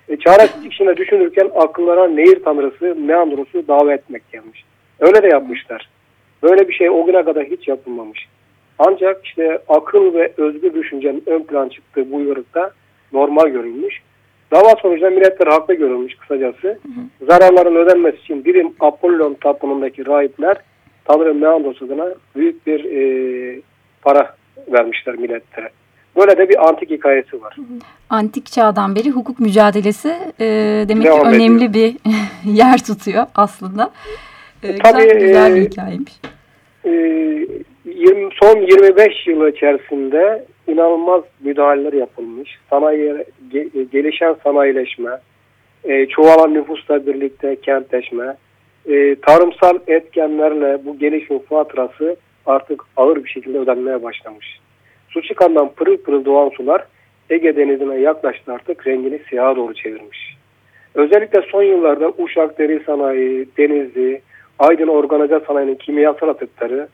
E, 0.10 0.17
çaresizlik 0.17 0.74
içinde 0.74 0.98
düşünürken 0.98 1.50
akıllara 1.55 2.07
nehir 2.07 2.43
tanrısı 2.43 2.96
Meandros'u 2.96 3.67
davet 3.67 4.00
etmek 4.00 4.31
gelmiş. 4.31 4.63
Öyle 5.00 5.24
de 5.24 5.27
yapmışlar. 5.27 5.89
Böyle 6.43 6.67
bir 6.67 6.74
şey 6.74 6.89
o 6.89 7.05
güne 7.05 7.24
kadar 7.24 7.43
hiç 7.43 7.67
yapılmamış. 7.67 8.27
Ancak 8.79 9.25
işte 9.25 9.60
akıl 9.67 10.13
ve 10.13 10.34
özgür 10.38 10.74
düşüncenin 10.74 11.24
ön 11.25 11.43
plan 11.43 11.69
çıktığı 11.69 12.12
bu 12.12 12.15
uygarlıkta 12.15 12.72
normal 13.13 13.48
görülmüş. 13.48 14.01
Dava 14.51 14.75
sonucunda 14.81 15.10
milletler 15.10 15.48
haklı 15.48 15.74
görülmüş 15.74 16.15
kısacası. 16.15 16.67
Hı 16.67 16.74
hı. 16.74 17.25
Zararların 17.25 17.75
ödenmesi 17.75 18.17
için 18.17 18.46
birim 18.46 18.74
Apollon 18.79 19.34
tapınındaki 19.34 20.07
rahipler 20.07 20.57
Tanrı 21.05 21.34
Meandos 21.36 21.81
adına 21.81 22.07
büyük 22.36 22.67
bir 22.67 22.86
e, 22.86 23.62
para 24.01 24.36
vermişler 24.67 25.15
milletlere. 25.15 25.69
Böyle 26.17 26.38
de 26.38 26.50
bir 26.50 26.67
antik 26.67 26.89
hikayesi 26.89 27.41
var. 27.41 27.55
Antik 28.10 28.46
çağdan 28.46 28.96
beri 28.96 29.10
hukuk 29.12 29.39
mücadelesi 29.39 30.15
e, 30.39 30.46
demek 30.89 31.05
Devam 31.05 31.22
ki 31.22 31.27
önemli 31.27 31.63
ediyor. 31.63 31.93
bir 31.93 31.96
yer 32.53 32.84
tutuyor 32.84 33.25
aslında. 33.36 33.91
E, 34.63 34.75
Tabii, 34.75 35.03
güzel, 35.03 35.19
güzel 35.19 35.55
bir 35.55 35.62
hikayeymiş. 35.62 36.13
E, 36.86 36.91
20, 37.88 38.29
son 38.44 38.62
25 38.62 39.27
yıl 39.27 39.48
içerisinde 39.48 40.46
inanılmaz 40.67 41.24
müdahaleler 41.39 41.94
yapılmış. 41.94 42.58
Sanayi, 42.70 43.25
gelişen 43.91 44.36
sanayileşme, 44.44 45.12
e, 45.84 46.06
çoğalan 46.06 46.53
nüfusla 46.53 47.06
birlikte 47.08 47.56
kentleşme, 47.56 48.38
e, 48.89 49.15
tarımsal 49.15 49.79
etkenlerle 49.88 50.86
bu 50.86 50.98
gelişim 51.00 51.39
faturası 51.39 52.15
artık 52.46 52.84
ağır 52.98 53.24
bir 53.24 53.29
şekilde 53.29 53.60
ödenmeye 53.60 54.03
başlamış. 54.03 54.60
Su 55.10 55.22
çıkandan 55.22 55.70
pırıl 55.70 55.98
pırıl 55.98 56.25
doğan 56.25 56.50
sular 56.50 56.86
Ege 57.29 57.56
Denizi'ne 57.56 58.00
yaklaştı 58.00 58.53
artık 58.53 58.88
rengini 58.88 59.20
siyaha 59.29 59.56
doğru 59.56 59.74
çevirmiş. 59.74 60.38
Özellikle 60.96 61.41
son 61.41 61.63
yıllarda 61.63 62.12
Uşak 62.17 62.60
Deri 62.60 62.84
Sanayi, 62.86 63.48
Denizli, 63.58 64.22
Aydın 64.60 64.88
Organize 64.88 65.39
Sanayi'nin 65.48 65.75
kimyasal 65.75 66.27
atıkları, 66.27 66.88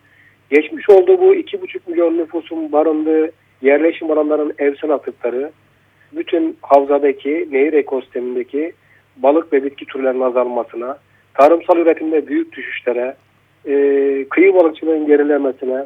geçmiş 0.49 0.89
olduğu 0.89 1.21
bu 1.21 1.35
2,5 1.35 1.79
milyon 1.87 2.17
nüfusun 2.17 2.71
barındığı 2.71 3.31
yerleşim 3.61 4.11
alanlarının 4.11 4.53
evsel 4.57 4.91
atıkları, 4.91 5.51
bütün 6.11 6.57
havzadaki, 6.61 7.47
nehir 7.51 7.73
ekosistemindeki 7.73 8.73
balık 9.17 9.53
ve 9.53 9.63
bitki 9.63 9.85
türlerinin 9.85 10.21
azalmasına, 10.21 10.97
tarımsal 11.33 11.77
üretimde 11.77 12.27
büyük 12.27 12.51
düşüşlere, 12.57 13.15
e, 13.65 13.75
kıyı 14.29 14.53
balıkçılığın 14.53 15.07
gerilemesine, 15.07 15.85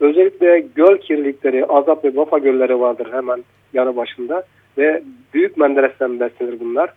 özellikle 0.00 0.64
göl 0.74 0.98
kirlilikleri, 0.98 1.66
Azap 1.66 2.04
ve 2.04 2.16
Bafa 2.16 2.38
gölleri 2.38 2.80
vardır 2.80 3.08
hemen 3.12 3.44
yanı 3.72 3.96
başında 3.96 4.42
ve 4.78 5.02
Büyük 5.34 5.56
Menderes'ten 5.56 6.20
beslenir 6.20 6.60
bunlar. 6.60 6.92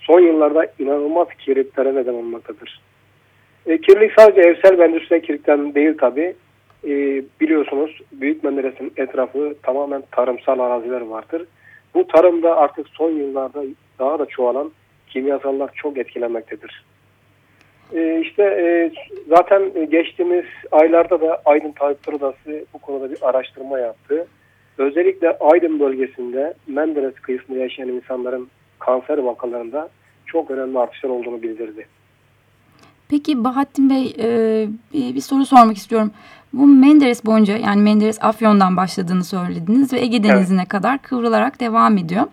Son 0.00 0.20
yıllarda 0.20 0.66
inanılmaz 0.78 1.28
kirliliklere 1.38 1.94
neden 1.94 2.14
olmaktadır. 2.14 2.80
E, 3.66 3.78
kirlilik 3.78 4.12
sadece 4.18 4.40
evsel 4.40 4.78
ve 4.78 4.84
endüstriyel 4.84 5.22
kirlilikten 5.22 5.74
değil 5.74 5.98
tabi. 5.98 6.34
E, 6.86 7.22
biliyorsunuz 7.40 8.00
Büyük 8.12 8.44
Menderes'in 8.44 8.92
etrafı 8.96 9.54
tamamen 9.62 10.02
tarımsal 10.10 10.58
araziler 10.58 11.00
vardır. 11.00 11.42
Bu 11.94 12.06
tarımda 12.06 12.56
artık 12.56 12.88
son 12.88 13.10
yıllarda 13.10 13.62
daha 13.98 14.18
da 14.18 14.26
çoğalan 14.26 14.72
kimyasallar 15.08 15.70
çok 15.74 15.98
etkilemektedir. 15.98 16.84
E, 17.94 18.20
işte 18.20 18.42
e, 18.42 18.90
zaten 19.28 19.90
geçtiğimiz 19.90 20.44
aylarda 20.72 21.20
da 21.20 21.42
Aydın 21.44 21.72
Tayyip 21.72 22.08
Odası 22.08 22.64
bu 22.74 22.78
konuda 22.78 23.10
bir 23.10 23.28
araştırma 23.28 23.78
yaptı. 23.78 24.26
Özellikle 24.78 25.38
Aydın 25.38 25.80
bölgesinde 25.80 26.54
Menderes 26.66 27.14
kıyısında 27.14 27.58
yaşayan 27.58 27.88
insanların 27.88 28.48
kanser 28.78 29.18
vakalarında 29.18 29.88
çok 30.26 30.50
önemli 30.50 30.78
artışlar 30.78 31.10
olduğunu 31.10 31.42
bildirdi. 31.42 31.86
Peki 33.08 33.44
Bahattin 33.44 33.90
Bey 33.90 34.16
e, 34.18 34.68
bir, 34.94 35.14
bir 35.14 35.20
soru 35.20 35.46
sormak 35.46 35.76
istiyorum. 35.76 36.10
Bu 36.52 36.66
Menderes 36.66 37.24
boyunca 37.24 37.56
yani 37.56 37.82
Menderes 37.82 38.18
Afyon'dan 38.20 38.76
başladığını 38.76 39.24
söylediniz 39.24 39.92
ve 39.92 40.00
Ege 40.00 40.22
Denizi'ne 40.22 40.60
evet. 40.60 40.68
kadar 40.68 41.02
kıvrılarak 41.02 41.60
devam 41.60 41.98
ediyor. 41.98 42.26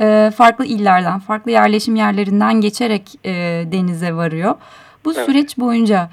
E, 0.00 0.30
farklı 0.36 0.64
illerden, 0.64 1.18
farklı 1.18 1.50
yerleşim 1.50 1.96
yerlerinden 1.96 2.60
geçerek 2.60 3.18
e, 3.24 3.32
denize 3.72 4.14
varıyor. 4.14 4.54
Bu 5.04 5.12
evet. 5.12 5.26
süreç 5.26 5.58
boyunca 5.58 6.10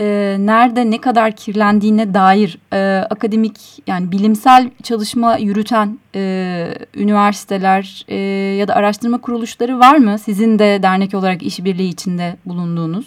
e, 0.00 0.36
nerede 0.38 0.90
ne 0.90 1.00
kadar 1.00 1.32
kirlendiğine 1.32 2.14
dair 2.14 2.58
e, 2.72 3.06
akademik 3.10 3.58
yani 3.86 4.12
bilimsel 4.12 4.70
çalışma 4.82 5.36
yürüten 5.36 5.98
e, 6.14 6.74
üniversiteler 6.94 8.04
e, 8.08 8.16
ya 8.56 8.68
da 8.68 8.74
araştırma 8.74 9.18
kuruluşları 9.18 9.78
var 9.78 9.96
mı? 9.96 10.18
Sizin 10.18 10.58
de 10.58 10.82
dernek 10.82 11.14
olarak 11.14 11.42
işbirliği 11.42 11.88
içinde 11.88 12.36
bulunduğunuz. 12.46 13.06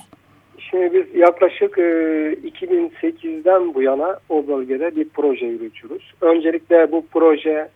Şimdi 0.73 0.93
biz 0.93 1.15
yaklaşık 1.15 1.77
e, 1.77 1.81
2008'den 2.33 3.73
bu 3.73 3.81
yana 3.81 4.19
o 4.29 4.47
bölgede 4.47 4.95
bir 4.95 5.09
proje 5.09 5.45
yürütüyoruz. 5.45 6.13
Öncelikle 6.21 6.91
bu 6.91 7.05
proje 7.11 7.69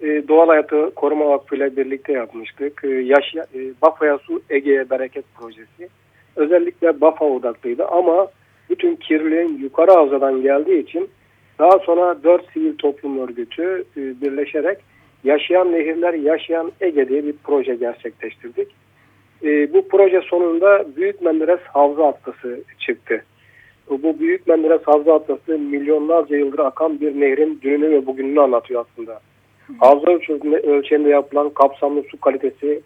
e, 0.00 0.28
Doğal 0.28 0.48
Hayatı 0.48 0.90
Koruma 0.94 1.28
Vakfı 1.28 1.56
ile 1.56 1.76
birlikte 1.76 2.12
yapmıştık. 2.12 2.84
E, 2.84 2.88
Yaşa, 2.88 3.40
e, 3.40 3.58
Bafaya 3.82 4.18
Su 4.18 4.42
Ege'ye 4.50 4.90
Bereket 4.90 5.24
Projesi. 5.34 5.88
Özellikle 6.36 7.00
Bafa 7.00 7.24
odaklıydı 7.24 7.86
ama 7.86 8.28
bütün 8.70 8.96
kirliliğin 8.96 9.58
yukarı 9.58 9.90
havzadan 9.90 10.42
geldiği 10.42 10.82
için 10.82 11.08
daha 11.58 11.78
sonra 11.78 12.22
dört 12.24 12.52
sivil 12.52 12.76
toplum 12.76 13.18
örgütü 13.18 13.84
e, 13.96 14.00
birleşerek 14.00 14.78
Yaşayan 15.24 15.72
Nehirler 15.72 16.14
Yaşayan 16.14 16.72
Ege 16.80 17.08
diye 17.08 17.24
bir 17.24 17.34
proje 17.44 17.74
gerçekleştirdik. 17.74 18.68
E, 19.44 19.72
bu 19.72 19.88
proje 19.88 20.20
sonunda 20.20 20.84
Büyük 20.96 21.22
Menderes 21.22 21.60
Havza 21.60 22.06
Atlası 22.06 22.60
çıktı. 22.78 23.24
Bu 23.90 24.18
Büyük 24.20 24.46
Menderes 24.46 24.82
Havza 24.84 25.14
Atlası 25.14 25.58
milyonlarca 25.58 26.36
yıldır 26.36 26.58
akan 26.58 27.00
bir 27.00 27.20
nehrin 27.20 27.60
dününü 27.62 27.90
ve 27.90 28.06
bugününü 28.06 28.40
anlatıyor 28.40 28.86
aslında. 28.90 29.20
Havza 29.78 30.10
ölçeğinde 30.46 31.08
yapılan 31.08 31.50
kapsamlı 31.50 32.02
su 32.02 32.20
kalitesi 32.20 32.80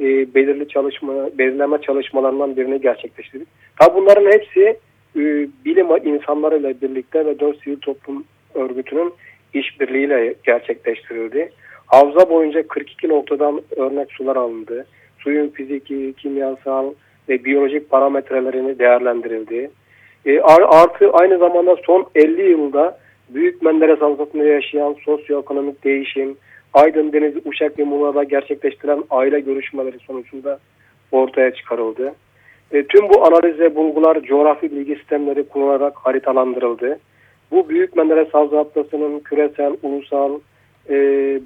e, 0.00 0.34
belirli 0.34 0.68
çalışma, 0.68 1.12
belirleme 1.38 1.80
çalışmalarından 1.80 2.56
birini 2.56 2.80
gerçekleştirdik. 2.80 3.48
Tabi 3.80 3.94
bunların 3.94 4.32
hepsi 4.32 4.76
e, 5.16 5.22
bilim 5.64 5.86
insanlarıyla 6.04 6.80
birlikte 6.80 7.26
ve 7.26 7.40
dört 7.40 7.62
sivil 7.62 7.76
toplum 7.76 8.24
örgütünün 8.54 9.12
işbirliğiyle 9.54 10.34
gerçekleştirildi. 10.44 11.52
Havza 11.86 12.30
boyunca 12.30 12.68
42 12.68 13.08
noktadan 13.08 13.62
örnek 13.76 14.12
sular 14.12 14.36
alındı. 14.36 14.86
Suyun 15.26 15.48
fiziki, 15.48 16.14
kimyasal 16.16 16.92
ve 17.28 17.44
biyolojik 17.44 17.90
parametrelerini 17.90 18.78
değerlendirildi. 18.78 19.70
E, 20.26 20.40
artı 20.40 21.10
aynı 21.12 21.38
zamanda 21.38 21.76
son 21.86 22.06
50 22.14 22.50
yılda 22.50 22.98
Büyük 23.28 23.62
Menderes 23.62 24.00
Havzası'nda 24.00 24.44
yaşayan 24.44 24.96
sosyoekonomik 25.04 25.84
değişim, 25.84 26.36
Aydın 26.74 27.12
Denizi, 27.12 27.40
Uşak 27.44 27.78
Muğla'da 27.78 28.24
gerçekleştirilen 28.24 29.04
aile 29.10 29.40
görüşmeleri 29.40 29.98
sonucunda 29.98 30.58
ortaya 31.12 31.54
çıkarıldı. 31.54 32.14
E, 32.72 32.82
tüm 32.82 33.08
bu 33.08 33.26
analiz 33.26 33.58
ve 33.58 33.74
bulgular 33.74 34.22
coğrafi 34.22 34.70
bilgi 34.70 34.94
sistemleri 34.94 35.48
kullanarak 35.48 35.96
haritalandırıldı. 35.96 36.98
Bu 37.50 37.68
Büyük 37.68 37.96
Menderes 37.96 38.34
Havza 38.34 38.60
Atlası'nın 38.60 39.18
küresel, 39.18 39.76
ulusal, 39.82 40.38
e, 40.90 40.94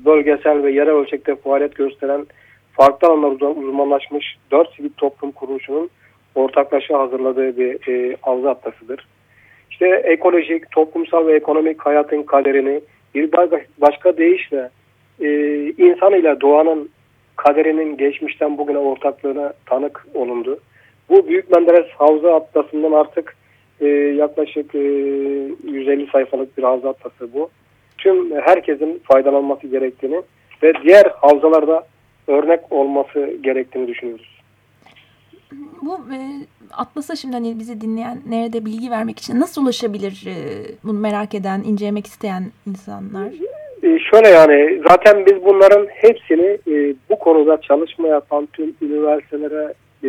bölgesel 0.04 0.62
ve 0.62 0.72
yerel 0.72 0.94
ölçekte 0.94 1.34
faaliyet 1.34 1.74
gösteren 1.74 2.26
farklı 2.72 3.08
alanlar 3.08 3.30
uzmanlaşmış 3.30 4.36
dört 4.50 4.74
sivil 4.74 4.90
toplum 4.96 5.32
kuruluşunun 5.32 5.90
ortaklaşa 6.34 6.98
hazırladığı 6.98 7.56
bir 7.56 7.88
e, 7.88 8.16
havza 8.20 8.50
atlasıdır. 8.50 9.06
İşte 9.70 9.86
ekolojik, 9.86 10.70
toplumsal 10.70 11.26
ve 11.26 11.36
ekonomik 11.36 11.80
hayatın 11.80 12.22
kaderini 12.22 12.80
bir 13.14 13.32
başka 13.78 14.16
deyişle 14.16 14.70
e, 15.20 15.28
insan 15.78 16.14
ile 16.14 16.40
doğanın 16.40 16.90
kaderinin 17.36 17.96
geçmişten 17.96 18.58
bugüne 18.58 18.78
ortaklığına 18.78 19.52
tanık 19.66 20.06
olundu. 20.14 20.58
Bu 21.08 21.28
Büyük 21.28 21.50
Menderes 21.50 21.90
Havza 21.98 22.34
Atlası'ndan 22.34 22.92
artık 22.92 23.36
e, 23.80 23.86
yaklaşık 23.88 24.74
e, 24.74 24.78
150 24.78 26.06
sayfalık 26.12 26.58
bir 26.58 26.62
havza 26.62 26.90
atlası 26.90 27.34
bu. 27.34 27.50
Tüm 27.98 28.40
herkesin 28.40 29.02
faydalanması 29.04 29.66
gerektiğini 29.66 30.22
ve 30.62 30.72
diğer 30.84 31.04
havzalarda 31.20 31.86
örnek 32.30 32.60
olması 32.70 33.36
gerektiğini 33.42 33.88
düşünüyoruz. 33.88 34.40
Bu 35.82 35.94
e, 35.94 36.18
Atlas'a 36.72 37.16
şimdi 37.16 37.34
hani 37.34 37.58
bizi 37.58 37.80
dinleyen 37.80 38.18
nerede 38.28 38.64
bilgi 38.64 38.90
vermek 38.90 39.18
için 39.18 39.40
nasıl 39.40 39.62
ulaşabilir 39.62 40.24
e, 40.26 40.34
bunu 40.84 40.98
merak 40.98 41.34
eden, 41.34 41.62
incelemek 41.66 42.06
isteyen 42.06 42.42
insanlar? 42.66 43.26
E, 43.82 43.98
şöyle 43.98 44.28
yani 44.28 44.82
zaten 44.88 45.26
biz 45.26 45.44
bunların 45.44 45.86
hepsini 45.86 46.58
e, 46.68 46.94
bu 47.10 47.18
konuda 47.18 47.60
çalışma 47.60 48.08
yapan 48.08 48.48
tüm 48.52 48.74
üniversitelere, 48.82 49.74
e, 50.04 50.08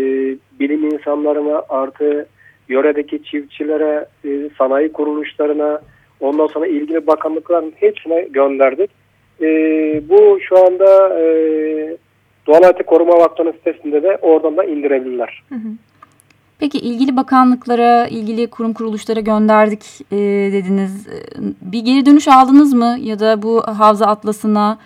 bilim 0.60 0.86
insanlarına 0.86 1.64
artı 1.70 2.28
yöredeki 2.70 3.24
çiftçilere, 3.24 4.06
e, 4.26 4.30
sanayi 4.58 4.92
kuruluşlarına, 4.92 5.82
ondan 6.20 6.48
sonra 6.48 6.68
ilgili 6.68 7.08
bakanlıkların 7.08 7.74
hepsine 7.76 8.22
gönderdik. 8.22 8.92
E, 9.42 9.48
bu 10.10 10.40
şu 10.42 10.66
anda 10.66 11.20
e, 11.20 11.24
Doğal 12.48 12.62
Hayatı 12.62 12.84
Koruma 12.84 13.14
Vakfı'nın 13.14 13.52
sitesinde 13.52 14.04
de 14.04 14.18
oradan 14.22 14.58
da 14.58 14.64
indirebilirler. 14.64 15.44
Peki 16.60 16.78
ilgili 16.80 17.18
bakanlıklara, 17.18 18.08
ilgili 18.08 18.48
kurum 18.48 18.74
kuruluşlara 18.74 19.20
gönderdik 19.20 19.84
e, 20.12 20.18
dediniz. 20.54 21.08
Bir 21.62 21.80
geri 21.80 22.06
dönüş 22.06 22.28
aldınız 22.28 22.74
mı? 22.74 22.98
Ya 23.02 23.20
da 23.20 23.42
bu 23.42 23.62
havza 23.62 24.06
atlasına 24.06 24.78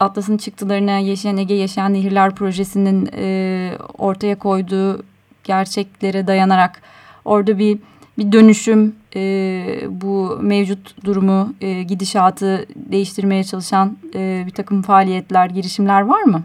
Atlas'ın 0.00 0.36
çıktılarına 0.36 0.98
Yaşayan 0.98 1.36
Ege 1.36 1.54
Yaşayan 1.54 1.94
Nehirler 1.94 2.34
projesinin 2.34 3.08
e, 3.16 3.70
ortaya 3.98 4.38
koyduğu 4.38 5.02
gerçeklere 5.44 6.26
dayanarak 6.26 6.82
orada 7.24 7.58
bir 7.58 7.78
bir 8.18 8.32
dönüşüm 8.32 8.96
e, 9.16 9.20
bu 9.88 10.38
mevcut 10.40 11.04
durumu 11.04 11.54
e, 11.60 11.82
gidişatı 11.82 12.66
değiştirmeye 12.76 13.44
çalışan 13.44 13.96
e, 14.14 14.42
bir 14.46 14.50
takım 14.50 14.82
faaliyetler 14.82 15.46
girişimler 15.46 16.00
var 16.00 16.22
mı? 16.22 16.42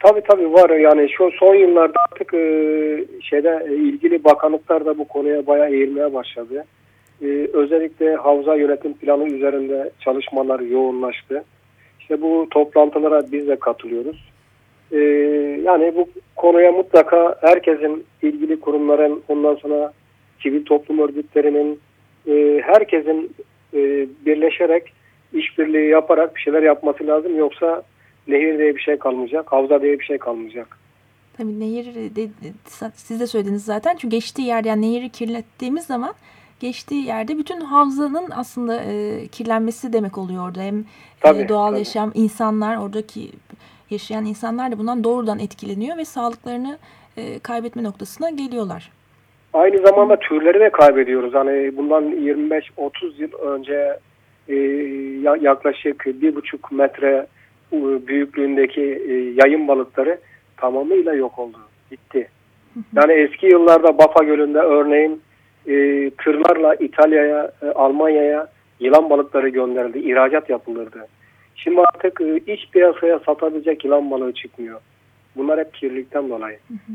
Tabii 0.00 0.20
tabii 0.20 0.52
var 0.52 0.70
yani 0.70 1.08
şu 1.10 1.30
son 1.38 1.54
yıllarda 1.54 1.98
artık 2.12 2.34
e, 2.34 2.38
şeyde 3.22 3.66
e, 3.68 3.74
ilgili 3.74 4.24
bakanlıklar 4.24 4.86
da 4.86 4.98
bu 4.98 5.08
konuya 5.08 5.46
bayağı 5.46 5.70
eğilmeye 5.70 6.14
başladı. 6.14 6.64
E, 7.22 7.26
özellikle 7.52 8.14
havza 8.14 8.54
yönetim 8.54 8.94
planı 8.94 9.28
üzerinde 9.28 9.90
çalışmalar 10.00 10.60
yoğunlaştı. 10.60 11.44
İşte 12.00 12.22
bu 12.22 12.46
toplantılara 12.50 13.32
biz 13.32 13.48
de 13.48 13.56
katılıyoruz. 13.56 14.30
E, 14.92 14.98
yani 15.64 15.92
bu 15.96 16.08
konuya 16.36 16.72
mutlaka 16.72 17.36
herkesin 17.40 18.04
ilgili 18.22 18.60
kurumların 18.60 19.22
ondan 19.28 19.54
sonra 19.54 19.92
sivil 20.42 20.64
toplum 20.64 20.98
örgütlerinin 20.98 21.80
e, 22.28 22.60
herkesin 22.64 23.32
e, 23.74 24.06
birleşerek 24.26 24.92
işbirliği 25.32 25.88
yaparak 25.88 26.36
bir 26.36 26.40
şeyler 26.40 26.62
yapması 26.62 27.06
lazım. 27.06 27.38
Yoksa 27.38 27.82
nehir 28.30 28.58
diye 28.58 28.76
bir 28.76 28.80
şey 28.80 28.98
kalmayacak, 28.98 29.52
havza 29.52 29.82
diye 29.82 29.98
bir 29.98 30.04
şey 30.04 30.18
kalmayacak. 30.18 30.78
Tabii 31.36 31.60
nehir 31.60 31.94
de, 31.94 32.28
siz 32.94 33.20
de 33.20 33.26
söylediniz 33.26 33.64
zaten. 33.64 33.96
Çünkü 33.96 34.16
geçtiği 34.16 34.46
yerde 34.46 34.68
yani 34.68 34.94
nehri 34.94 35.08
kirlettiğimiz 35.08 35.86
zaman 35.86 36.14
geçtiği 36.60 37.06
yerde 37.06 37.38
bütün 37.38 37.60
havzanın 37.60 38.30
aslında 38.36 38.82
e, 38.82 39.26
kirlenmesi 39.32 39.92
demek 39.92 40.18
oluyor 40.18 40.48
orada. 40.48 40.62
Hem 40.62 40.84
tabii, 41.20 41.42
e, 41.42 41.48
doğal 41.48 41.68
tabii. 41.68 41.78
yaşam, 41.78 42.12
insanlar, 42.14 42.76
oradaki 42.76 43.30
yaşayan 43.90 44.24
insanlar 44.24 44.72
da 44.72 44.78
bundan 44.78 45.04
doğrudan 45.04 45.38
etkileniyor 45.38 45.96
ve 45.96 46.04
sağlıklarını 46.04 46.78
e, 47.16 47.38
kaybetme 47.38 47.82
noktasına 47.82 48.30
geliyorlar. 48.30 48.90
Aynı 49.52 49.78
zamanda 49.86 50.18
türleri 50.18 50.60
de 50.60 50.70
kaybediyoruz. 50.70 51.34
Hani 51.34 51.76
bundan 51.76 52.04
25-30 52.04 52.60
yıl 53.18 53.32
önce 53.32 53.98
e, 54.48 54.54
yaklaşık 55.40 56.06
bir 56.06 56.34
buçuk 56.34 56.72
metre 56.72 57.08
e, 57.16 57.26
büyüklüğündeki 58.06 58.82
e, 58.82 59.12
yayın 59.14 59.68
balıkları 59.68 60.18
tamamıyla 60.56 61.14
yok 61.14 61.38
oldu. 61.38 61.58
Gitti. 61.90 62.28
Yani 62.96 63.12
eski 63.12 63.46
yıllarda 63.46 63.98
Bafa 63.98 64.24
Gölü'nde 64.24 64.58
örneğin 64.58 65.22
e, 65.66 65.74
tırlarla 66.10 66.74
İtalya'ya, 66.74 67.52
e, 67.62 67.66
Almanya'ya 67.66 68.48
yılan 68.80 69.10
balıkları 69.10 69.48
gönderildi. 69.48 69.98
ihracat 69.98 70.50
yapılırdı. 70.50 71.06
Şimdi 71.54 71.80
artık 71.80 72.20
e, 72.20 72.36
iç 72.52 72.70
piyasaya 72.70 73.18
satabilecek 73.18 73.84
yılan 73.84 74.10
balığı 74.10 74.32
çıkmıyor. 74.32 74.80
Bunlar 75.36 75.60
hep 75.60 75.74
kirlilikten 75.74 76.30
dolayı. 76.30 76.58
Hı 76.68 76.74
hı. 76.74 76.92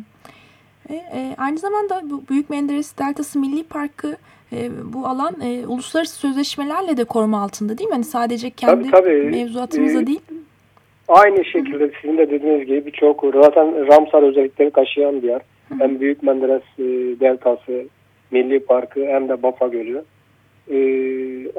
E, 0.89 0.96
e, 0.96 1.36
aynı 1.38 1.58
zamanda 1.58 2.01
bu 2.03 2.24
Büyük 2.29 2.50
Menderes 2.50 2.98
Deltası 2.98 3.39
Milli 3.39 3.63
Parkı 3.63 4.17
e, 4.53 4.70
bu 4.94 5.08
alan 5.08 5.36
e, 5.41 5.67
uluslararası 5.67 6.15
sözleşmelerle 6.15 6.98
de 6.98 7.03
koruma 7.03 7.41
altında 7.44 7.77
değil 7.77 7.89
mi? 7.89 7.94
Hani 7.94 8.03
sadece 8.03 8.50
kendi 8.50 8.91
tabii, 8.91 9.03
tabii. 9.05 9.29
mevzuatımızda 9.29 10.01
e, 10.01 10.08
değil. 10.08 10.22
Aynı 11.07 11.45
şekilde 11.45 11.91
sizin 12.01 12.17
de 12.17 12.31
dediğiniz 12.31 12.67
gibi 12.67 12.85
birçok 12.85 13.24
zaten 13.33 13.88
Ramsar 13.88 14.24
özellikleri 14.24 14.71
taşıyan 14.71 15.21
bir 15.21 15.27
yer. 15.27 15.41
Hem 15.79 16.00
Büyük 16.00 16.24
Menderes 16.24 16.63
e, 16.79 16.83
Deltası 17.19 17.85
Milli 18.31 18.59
Parkı 18.59 19.05
hem 19.05 19.29
de 19.29 19.43
Bafa 19.43 19.67
Gölü. 19.67 20.03
E, 20.71 20.77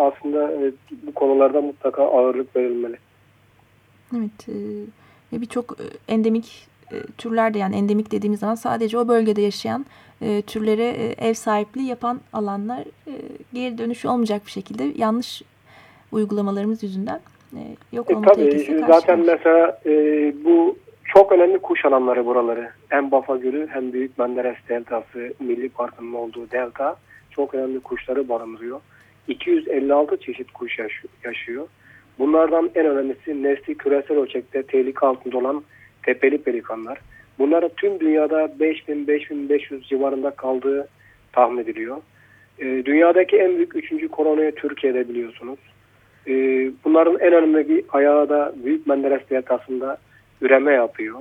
aslında 0.01 0.53
e, 0.53 0.73
bu 1.07 1.13
konularda 1.15 1.61
mutlaka 1.61 2.03
ağırlık 2.03 2.57
verilmeli. 2.57 2.97
Evet. 4.17 4.49
E, 5.33 5.41
birçok 5.41 5.77
e, 5.81 6.13
endemik 6.13 6.69
e, 6.93 6.97
türlerde 7.19 7.59
yani 7.59 7.77
endemik 7.77 8.13
dediğimiz 8.13 8.41
zaman 8.41 8.55
sadece 8.55 8.99
o 8.99 9.09
bölgede 9.09 9.43
yaşayan 9.43 9.87
e, 10.23 10.43
türlere 10.43 10.85
e, 10.85 11.29
ev 11.29 11.35
sahipliği 11.35 11.89
yapan 11.89 12.21
alanlar 12.33 12.81
e, 12.81 13.13
geri 13.53 13.79
dönüşü 13.79 14.09
olmayacak 14.09 14.43
bir 14.47 14.51
şekilde 14.51 14.93
yanlış 14.97 15.43
uygulamalarımız 16.13 16.83
yüzünden 16.83 17.21
yok 17.93 18.11
olma 18.11 18.33
e, 18.33 18.35
tabii, 18.35 18.85
Zaten 18.89 19.21
mesela 19.27 19.81
e, 19.87 19.93
bu 20.45 20.79
çok 21.05 21.33
önemli 21.33 21.59
kuş 21.59 21.85
alanları 21.85 22.27
buraları. 22.27 22.71
Hem 22.89 23.11
Bafa 23.11 23.37
Gölü 23.37 23.69
hem 23.71 23.93
Büyük 23.93 24.19
Menderes 24.19 24.57
Deltası 24.69 25.35
Milli 25.41 25.69
Parkı'nın 25.69 26.13
olduğu 26.13 26.51
delta 26.51 26.97
çok 27.31 27.55
önemli 27.55 27.81
kuşları 27.81 28.29
barındırıyor. 28.29 28.81
256 29.29 30.17
çeşit 30.17 30.53
kuş 30.53 30.79
yaşıyor. 31.25 31.69
Bunlardan 32.19 32.71
en 32.75 32.87
önemlisi 32.87 33.43
nesli 33.43 33.75
küresel 33.75 34.17
ölçekte 34.17 34.63
tehlike 34.63 35.07
altında 35.07 35.39
olan 35.39 35.63
tepeli 36.03 36.39
pelikanlar. 36.39 36.99
Bunların 37.39 37.71
tüm 37.77 38.01
dünyada 38.01 38.45
5000-5500 38.45 39.83
civarında 39.83 40.31
kaldığı 40.31 40.89
tahmin 41.33 41.63
ediliyor. 41.63 41.97
E, 42.59 42.65
dünyadaki 42.85 43.37
en 43.37 43.57
büyük 43.57 43.77
üçüncü 43.77 44.09
koloniye 44.09 44.51
Türkiye'de 44.51 45.09
biliyorsunuz. 45.09 45.59
E, 46.29 46.33
bunların 46.85 47.19
en 47.21 47.33
önemli 47.33 47.69
bir 47.69 47.85
ayağı 47.89 48.29
da 48.29 48.53
Büyük 48.65 48.87
Menderes 48.87 49.31
Deltası'nda 49.31 49.99
üreme 50.41 50.73
yapıyor. 50.73 51.15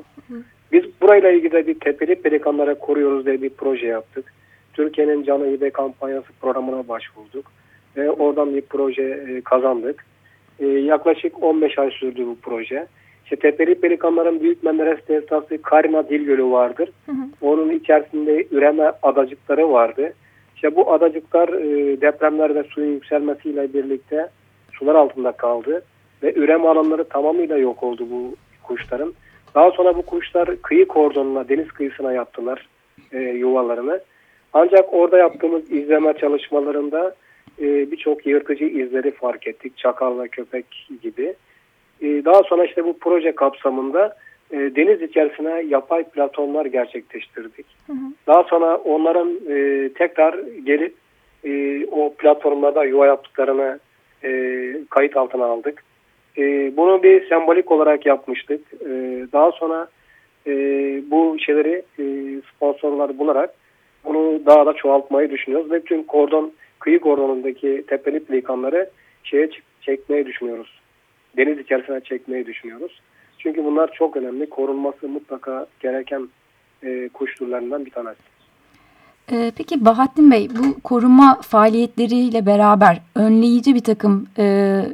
Biz 0.71 0.83
burayla 1.01 1.31
ilgili 1.31 1.67
bir 1.67 1.79
tepeli 1.79 2.15
pelikanlara 2.15 2.75
koruyoruz 2.75 3.25
diye 3.25 3.41
bir 3.41 3.49
proje 3.49 3.87
yaptık. 3.87 4.33
Türkiye'nin 4.73 5.23
Canı 5.23 5.47
İbe 5.47 5.69
kampanyası 5.69 6.27
programına 6.41 6.87
başvurduk. 6.87 7.51
Ve 7.97 8.11
oradan 8.11 8.55
bir 8.55 8.61
proje 8.61 9.03
e, 9.03 9.41
kazandık. 9.41 10.05
E, 10.59 10.67
yaklaşık 10.67 11.43
15 11.43 11.79
ay 11.79 11.91
sürdü 11.91 12.25
bu 12.25 12.37
proje. 12.41 12.87
İşte 13.23 13.35
Tepeli 13.35 13.75
Pelikanların 13.75 14.41
Büyük 14.41 14.63
Menderes 14.63 15.07
Deltası 15.07 15.61
Karina 15.61 16.09
Dil 16.09 16.25
Gölü 16.25 16.43
vardır. 16.43 16.89
Hı 17.05 17.11
hı. 17.11 17.25
Onun 17.41 17.69
içerisinde 17.69 18.47
üreme 18.51 18.91
adacıkları 19.03 19.71
vardı. 19.71 20.13
İşte 20.55 20.75
bu 20.75 20.93
adacıklar 20.93 21.49
e, 21.49 22.01
depremlerde 22.01 22.63
suyun 22.63 22.91
yükselmesiyle 22.91 23.73
birlikte 23.73 24.29
sular 24.79 24.95
altında 24.95 25.31
kaldı. 25.31 25.83
Ve 26.23 26.33
üreme 26.33 26.67
alanları 26.67 27.03
tamamıyla 27.03 27.57
yok 27.57 27.83
oldu 27.83 28.07
bu 28.11 28.35
kuşların. 28.63 29.13
Daha 29.55 29.71
sonra 29.71 29.97
bu 29.97 30.01
kuşlar 30.01 30.61
kıyı 30.61 30.87
kordonuna, 30.87 31.49
deniz 31.49 31.67
kıyısına 31.67 32.13
yaptılar 32.13 32.67
e, 33.11 33.19
yuvalarını. 33.19 33.99
Ancak 34.53 34.93
orada 34.93 35.17
yaptığımız 35.17 35.71
izleme 35.71 36.13
çalışmalarında 36.13 37.15
e, 37.61 37.91
birçok 37.91 38.25
yırtıcı 38.25 38.65
izleri 38.65 39.11
fark 39.11 39.47
ettik. 39.47 39.77
Çakal 39.77 40.19
ve 40.19 40.27
köpek 40.27 40.87
gibi. 41.01 41.35
E, 42.01 42.25
daha 42.25 42.43
sonra 42.43 42.65
işte 42.65 42.85
bu 42.85 42.99
proje 42.99 43.35
kapsamında 43.35 44.15
e, 44.51 44.57
deniz 44.57 45.01
içerisine 45.01 45.63
yapay 45.67 46.03
platonlar 46.03 46.65
gerçekleştirdik. 46.65 47.65
Hı 47.87 47.93
hı. 47.93 48.05
Daha 48.27 48.43
sonra 48.43 48.75
onların 48.75 49.29
e, 49.49 49.89
tekrar 49.93 50.39
gelip 50.65 50.95
e, 51.43 51.85
o 51.85 52.13
platformlarda 52.13 52.85
yuva 52.85 53.05
yaptıklarını 53.05 53.79
e, 54.25 54.31
kayıt 54.89 55.17
altına 55.17 55.45
aldık. 55.45 55.83
E, 56.37 56.73
bunu 56.77 57.03
bir 57.03 57.29
sembolik 57.29 57.71
olarak 57.71 58.05
yapmıştık. 58.05 58.61
E, 58.73 58.89
daha 59.33 59.51
sonra 59.51 59.87
e, 60.47 60.51
bu 61.11 61.37
şeyleri 61.39 61.83
e, 61.99 62.05
sponsorlar 62.55 63.17
bularak 63.17 63.53
bunu 64.05 64.45
daha 64.45 64.65
da 64.65 64.73
çoğaltmayı 64.73 65.31
düşünüyoruz 65.31 65.71
ve 65.71 65.81
tüm 65.81 66.03
kordon 66.03 66.51
kıyı 66.79 66.99
kordonundaki 66.99 67.83
tepeli 67.87 68.19
pelikanları 68.19 68.89
şeye 69.23 69.49
çekmeyi 69.81 70.25
düşünüyoruz 70.25 70.85
deniz 71.37 71.59
içerisine 71.59 72.01
çekmeyi 72.01 72.45
düşünüyoruz. 72.45 73.01
Çünkü 73.37 73.65
bunlar 73.65 73.91
çok 73.93 74.17
önemli. 74.17 74.49
Korunması 74.49 75.07
mutlaka 75.07 75.67
gereken 75.79 76.29
e, 76.83 77.09
kuş 77.13 77.35
türlerinden 77.35 77.85
bir 77.85 77.91
tanesi. 77.91 78.34
Ee, 79.31 79.51
peki 79.55 79.85
Bahattin 79.85 80.31
Bey 80.31 80.49
bu 80.55 80.79
koruma 80.81 81.41
faaliyetleriyle 81.41 82.45
beraber 82.45 83.01
önleyici 83.15 83.75
bir 83.75 83.83
takım 83.83 84.27
e, 84.37 84.85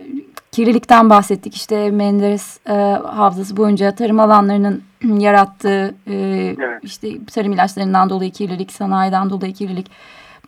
kirlilikten 0.52 1.10
bahsettik. 1.10 1.56
İşte 1.56 1.92
Menderes 1.92 2.60
e, 2.70 2.74
Havzası 3.04 3.58
boyunca 3.58 3.96
tarım 3.96 4.20
alanlarının 4.20 4.84
yarattığı 5.20 5.96
e, 6.08 6.16
evet. 6.60 6.84
işte 6.84 7.26
tarım 7.26 7.54
ilaçlarından 7.54 8.10
dolayı 8.10 8.32
kirlilik, 8.32 8.72
sanayiden 8.72 9.30
dolayı 9.30 9.54
kirlilik. 9.54 9.92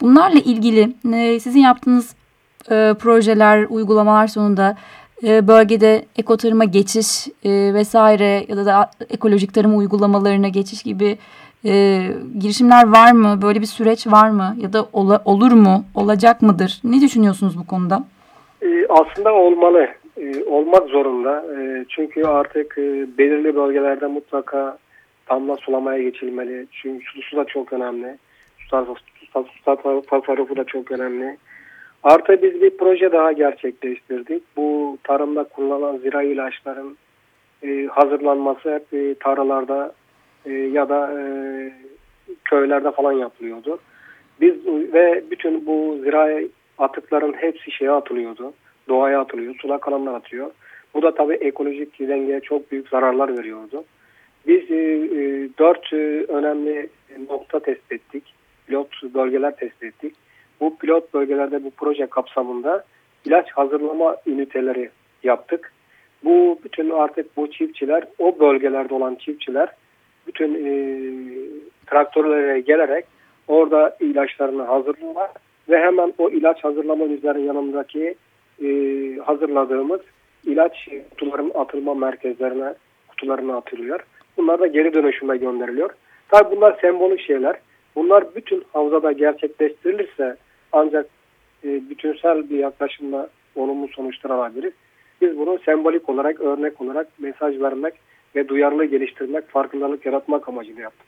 Bunlarla 0.02 0.40
ilgili 0.40 0.96
e, 1.14 1.40
sizin 1.40 1.60
yaptığınız 1.60 2.16
e, 2.72 2.94
projeler, 3.00 3.66
uygulamalar 3.70 4.28
sonunda 4.28 4.76
e, 5.24 5.48
bölgede 5.48 6.06
ekotarıma 6.16 6.64
geçiş 6.64 7.28
e, 7.44 7.74
vesaire 7.74 8.46
ya 8.48 8.66
da, 8.66 8.92
ekolojik 9.10 9.54
tarım 9.54 9.78
uygulamalarına 9.78 10.48
geçiş 10.48 10.84
gibi 10.84 11.18
e, 11.66 12.02
girişimler 12.40 12.88
var 12.88 13.12
mı? 13.12 13.40
Böyle 13.42 13.62
bir 13.62 13.66
süreç 13.66 14.08
var 14.08 14.30
mı? 14.30 14.56
Ya 14.60 14.74
da 14.74 14.86
ola, 14.94 15.22
olur 15.26 15.52
mu? 15.52 15.86
Olacak 15.96 16.42
mıdır? 16.42 16.82
Ne 16.84 17.02
düşünüyorsunuz 17.02 17.58
bu 17.60 17.68
konuda? 17.68 18.04
aslında 18.90 19.34
olmalı. 19.34 19.88
olmak 20.48 20.90
zorunda. 20.90 21.46
çünkü 21.90 22.24
artık 22.24 22.78
belirli 23.18 23.56
bölgelerde 23.56 24.08
mutlaka 24.08 24.78
damla 25.30 25.56
sulamaya 25.56 26.04
geçilmeli. 26.04 26.68
Çünkü 26.72 27.06
su, 27.06 27.22
su 27.22 27.38
da 27.38 27.46
çok 27.46 27.74
önemli. 27.74 28.18
Su, 28.58 28.86
su, 29.34 29.46
su 29.66 30.02
tasarrufu 30.10 30.58
da 30.58 30.64
çok 30.64 30.92
önemli. 30.92 31.38
Artı 32.04 32.42
biz 32.42 32.62
bir 32.62 32.78
proje 32.78 33.12
daha 33.12 33.32
gerçekleştirdik. 33.32 34.44
Bu 34.58 34.98
tarımda 35.04 35.44
kullanılan 35.44 35.98
zira 35.98 36.24
ilaçların 36.24 36.98
e, 37.64 37.86
hazırlanması 37.86 38.74
hep 38.74 38.94
e, 38.94 39.16
tarlalarda 39.16 39.94
e, 40.46 40.52
ya 40.54 40.90
da 40.90 41.22
e, 41.22 41.24
köylerde 42.46 42.92
falan 42.92 43.12
yapılıyordu. 43.12 43.80
Biz 44.42 44.54
ve 44.94 45.24
bütün 45.32 45.66
bu 45.66 46.00
zirai 46.04 46.50
atıkların 46.78 47.34
hepsi 47.34 47.72
şeye 47.72 47.92
atılıyordu. 47.92 48.54
Doğaya 48.88 49.22
atılıyor, 49.22 49.56
sulak 49.62 49.88
alanlar 49.88 50.14
atıyor. 50.14 50.52
Bu 50.94 51.02
da 51.02 51.16
tabii 51.16 51.34
ekolojik 51.34 52.00
dengeye 52.00 52.40
çok 52.40 52.72
büyük 52.72 52.90
zararlar 52.90 53.38
veriyordu. 53.38 53.84
Biz 54.48 54.72
e, 54.72 54.76
e, 54.76 55.50
dört 55.60 55.94
e, 55.94 56.26
önemli 56.28 56.90
nokta 57.30 57.60
tespit 57.60 57.92
ettik. 57.92 58.24
Pilot 58.68 59.04
bölgeler 59.14 59.56
tespit 59.56 59.84
ettik. 59.84 60.16
Bu 60.60 60.78
pilot 60.78 61.14
bölgelerde 61.14 61.64
bu 61.64 61.72
proje 61.72 62.08
kapsamında 62.08 62.84
ilaç 63.26 63.52
hazırlama 63.52 64.16
üniteleri 64.26 64.90
yaptık. 65.24 65.74
Bu 66.24 66.60
bütün 66.64 66.90
artık 66.90 67.38
bu 67.38 67.52
çiftçiler, 67.52 68.04
o 68.20 68.40
bölgelerde 68.40 68.94
olan 68.94 69.16
çiftçiler 69.16 69.70
bütün 70.28 70.66
e, 70.66 70.74
traktörlere 71.88 72.60
gelerek 72.60 73.06
orada 73.48 73.98
ilaçlarını 74.00 74.64
hazırlıyorlar 74.64 75.30
ve 75.70 75.80
hemen 75.80 76.14
o 76.18 76.30
ilaç 76.30 76.64
hazırlama 76.64 77.06
ünitelerinin 77.06 77.46
yanındaki 77.46 78.16
e, 78.64 78.68
hazırladığımız 79.26 80.02
ilaç 80.46 80.90
kutuların 81.10 81.52
atılma 81.56 81.94
merkezlerine 81.94 82.74
kutularına 83.08 83.58
atılıyor. 83.58 84.00
Bunlar 84.38 84.60
da 84.60 84.68
geri 84.68 84.94
dönüşüme 84.94 85.38
gönderiliyor. 85.38 85.90
Tabi 86.30 86.56
bunlar 86.56 86.78
sembolik 86.82 87.20
şeyler. 87.20 87.56
Bunlar 87.96 88.36
bütün 88.36 88.64
havzada 88.74 89.12
gerçekleştirilirse 89.12 90.36
ancak 90.72 91.06
e, 91.64 91.90
bütünsel 91.90 92.50
bir 92.50 92.58
yaklaşımla 92.58 93.30
olumlu 93.56 93.88
sonuçlar 93.88 94.32
alabiliriz. 94.32 94.74
Biz 95.22 95.38
bunu 95.38 95.60
sembolik 95.66 96.10
olarak, 96.10 96.42
örnek 96.42 96.82
olarak 96.82 97.08
mesaj 97.20 97.62
vermek 97.62 97.94
ve 98.36 98.48
duyarlılığı 98.48 98.86
geliştirmek, 98.86 99.50
farkındalık 99.50 100.06
yaratmak 100.06 100.50
amacıyla 100.50 100.82
yaptık. 100.82 101.08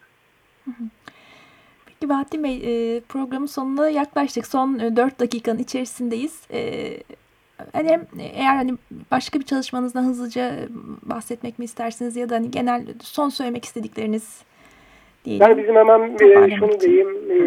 Peki 1.86 2.10
Bahattin 2.10 2.44
Bey, 2.44 2.56
e, 2.56 3.00
programın 3.00 3.46
sonuna 3.46 3.90
yaklaştık. 3.90 4.48
Son 4.48 4.80
e, 4.80 4.96
4 4.96 5.20
dakikanın 5.20 5.60
içerisindeyiz. 5.60 6.48
E, 6.54 6.92
hani 7.74 8.00
eğer 8.34 8.56
hani 8.56 8.74
başka 9.12 9.40
bir 9.40 9.46
çalışmanızdan 9.46 10.04
hızlıca 10.04 10.52
bahsetmek 11.02 11.60
mi 11.60 11.66
istersiniz 11.66 12.16
ya 12.16 12.30
da 12.30 12.36
hani 12.36 12.52
genel 12.52 12.86
son 13.02 13.30
söylemek 13.30 13.66
istedikleriniz 13.66 14.44
diyelim. 15.26 15.48
Yani 15.48 15.58
bizim 15.58 15.76
hemen 15.76 16.18
e, 16.20 16.56
şunu 16.56 16.80
diyeyim. 16.80 17.10
E, 17.30 17.40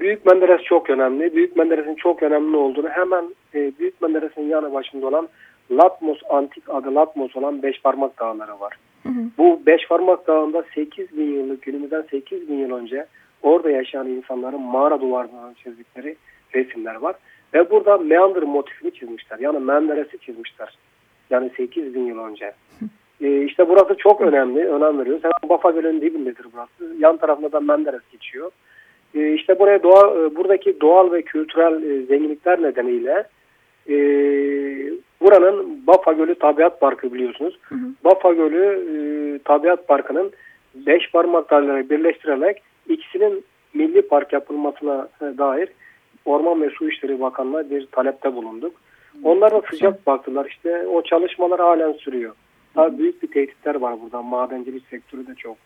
Büyük 0.00 0.26
Menderes 0.26 0.62
çok 0.62 0.90
önemli. 0.90 1.34
Büyük 1.34 1.56
Menderes'in 1.56 1.94
çok 1.94 2.22
önemli 2.22 2.56
olduğunu 2.56 2.88
hemen 2.88 3.24
e, 3.54 3.72
Büyük 3.78 4.02
Menderes'in 4.02 4.48
yanı 4.48 4.72
başında 4.72 5.06
olan 5.06 5.28
Latmos 5.70 6.18
Antik 6.30 6.64
adı 6.68 6.94
Latmos 6.94 7.36
olan 7.36 7.62
Beş 7.62 7.82
Parmak 7.82 8.18
Dağları 8.18 8.60
var. 8.60 8.78
Hı 9.02 9.08
hı. 9.08 9.22
Bu 9.38 9.60
Beş 9.66 9.88
Parmak 9.88 10.26
Dağı'nda 10.26 10.64
8 10.74 11.16
bin 11.16 11.32
yıllık 11.32 11.62
günümüzden 11.62 12.04
8 12.10 12.48
bin 12.48 12.58
yıl 12.58 12.76
önce 12.76 13.06
orada 13.42 13.70
yaşayan 13.70 14.08
insanların 14.08 14.60
mağara 14.60 15.00
duvarlarına 15.00 15.54
çizdikleri 15.54 16.16
resimler 16.54 16.94
var. 16.94 17.14
Ve 17.54 17.70
burada 17.70 17.98
Meander 17.98 18.42
motifini 18.42 18.94
çizmişler. 18.94 19.38
Yani 19.38 19.58
Menderes'i 19.58 20.18
çizmişler. 20.18 20.78
Yani 21.30 21.50
8 21.56 21.94
bin 21.94 22.06
yıl 22.06 22.18
önce. 22.18 22.52
e, 23.20 23.44
işte 23.44 23.68
burası 23.68 23.94
çok 23.94 24.20
önemli. 24.20 24.68
Önem 24.68 24.98
veriyoruz. 24.98 25.24
Hemen 25.24 25.48
Bafa 25.48 25.70
Gölü'nün 25.70 26.00
dibindedir 26.00 26.46
burası. 26.52 26.94
Yan 26.98 27.16
tarafında 27.16 27.52
da 27.52 27.60
Menderes 27.60 28.08
geçiyor. 28.12 28.50
E, 29.14 29.34
işte 29.34 29.58
buraya 29.58 29.82
doğa, 29.82 30.14
e, 30.14 30.36
buradaki 30.36 30.80
doğal 30.80 31.12
ve 31.12 31.22
kültürel 31.22 31.82
e, 31.82 32.06
zenginlikler 32.06 32.62
nedeniyle 32.62 33.24
e, 33.88 33.96
buranın 35.20 35.86
Bafa 35.86 36.12
Gölü 36.12 36.34
Tabiat 36.34 36.80
Parkı 36.80 37.14
biliyorsunuz. 37.14 37.58
Hı 37.62 37.74
hı. 37.74 37.88
Bafa 38.04 38.32
Gölü 38.32 38.64
e, 38.64 39.38
Tabiat 39.38 39.88
Parkı'nın 39.88 40.32
beş 40.74 41.10
parmaklarla 41.10 41.90
birleştirerek 41.90 42.62
ikisinin 42.88 43.44
milli 43.74 44.02
park 44.02 44.32
yapılmasına 44.32 45.08
e, 45.20 45.38
dair 45.38 45.68
Orman 46.24 46.62
ve 46.62 46.70
Su 46.70 46.88
İşleri 46.88 47.20
Bakanlığı 47.20 47.70
bir 47.70 47.86
talepte 47.86 48.34
bulunduk. 48.34 48.72
Onlar 49.24 49.50
da 49.50 49.62
sıcak 49.70 50.06
baktılar. 50.06 50.46
İşte 50.46 50.86
o 50.86 51.02
çalışmalar 51.02 51.60
halen 51.60 51.92
sürüyor. 51.92 52.34
Daha 52.76 52.98
büyük 52.98 53.22
bir 53.22 53.28
tehditler 53.28 53.74
var 53.74 53.94
burada. 54.02 54.22
Madencilik 54.22 54.86
sektörü 54.86 55.26
de 55.26 55.34
çok 55.34 55.56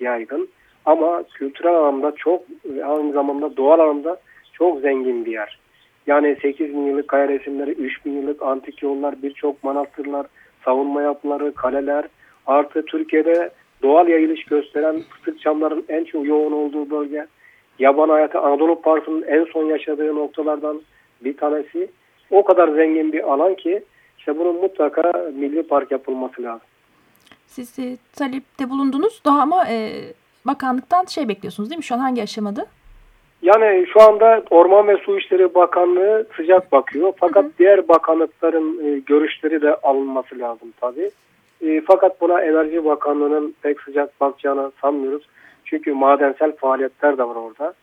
yaygın. 0.00 0.48
Ama 0.84 1.22
kültürel 1.34 1.74
anlamda 1.74 2.12
çok, 2.16 2.42
aynı 2.84 3.12
zamanda 3.12 3.56
doğal 3.56 3.78
anlamda 3.78 4.16
çok 4.52 4.80
zengin 4.80 5.24
bir 5.24 5.32
yer. 5.32 5.58
Yani 6.06 6.36
8 6.42 6.68
bin 6.68 6.86
yıllık 6.86 7.08
kaya 7.08 7.28
resimleri, 7.28 7.70
3 7.70 8.04
bin 8.04 8.12
yıllık 8.12 8.42
antik 8.42 8.82
yollar, 8.82 9.22
birçok 9.22 9.64
manastırlar, 9.64 10.26
savunma 10.64 11.02
yapıları, 11.02 11.54
kaleler. 11.54 12.04
Artı 12.46 12.84
Türkiye'de 12.84 13.50
doğal 13.82 14.08
yayılış 14.08 14.44
gösteren 14.44 15.02
fıstık 15.10 15.40
çamların 15.40 15.84
en 15.88 16.04
çok 16.04 16.26
yoğun 16.26 16.52
olduğu 16.52 16.90
bölge. 16.90 17.26
Yaban 17.78 18.08
hayatı 18.08 18.38
Anadolu 18.38 18.82
Parkı'nın 18.82 19.22
en 19.22 19.44
son 19.44 19.64
yaşadığı 19.64 20.14
noktalardan 20.14 20.80
bir 21.20 21.36
tanesi. 21.36 21.88
O 22.30 22.44
kadar 22.44 22.68
zengin 22.68 23.12
bir 23.12 23.32
alan 23.32 23.54
ki 23.54 23.84
işte 24.18 24.38
bunun 24.38 24.56
mutlaka 24.60 25.30
milli 25.34 25.62
park 25.62 25.90
yapılması 25.90 26.42
lazım. 26.42 26.66
Siz 27.46 27.78
e, 27.78 27.96
talepte 28.16 28.70
bulundunuz 28.70 29.22
daha 29.24 29.40
ama 29.40 29.68
e, 29.68 29.92
bakanlıktan 30.46 31.04
şey 31.04 31.28
bekliyorsunuz 31.28 31.70
değil 31.70 31.78
mi? 31.78 31.84
Şu 31.84 31.94
an 31.94 31.98
hangi 31.98 32.22
aşamada? 32.22 32.66
Yani 33.42 33.86
şu 33.92 34.02
anda 34.02 34.42
Orman 34.50 34.88
ve 34.88 34.96
Su 34.96 35.18
İşleri 35.18 35.54
Bakanlığı 35.54 36.26
sıcak 36.36 36.72
bakıyor. 36.72 37.12
Fakat 37.16 37.44
hı 37.44 37.48
hı. 37.48 37.52
diğer 37.58 37.88
bakanlıkların 37.88 38.84
e, 38.84 38.98
görüşleri 38.98 39.62
de 39.62 39.74
alınması 39.74 40.38
lazım 40.38 40.72
tabii. 40.80 41.10
E, 41.62 41.80
fakat 41.80 42.20
buna 42.20 42.42
Enerji 42.42 42.84
Bakanlığı'nın 42.84 43.54
pek 43.62 43.80
sıcak 43.80 44.20
bakacağını 44.20 44.72
sanmıyoruz. 44.80 45.28
Çünkü 45.64 45.92
madensel 45.92 46.56
faaliyetler 46.56 47.18
de 47.18 47.22
var 47.22 47.34
orada. 47.34 47.74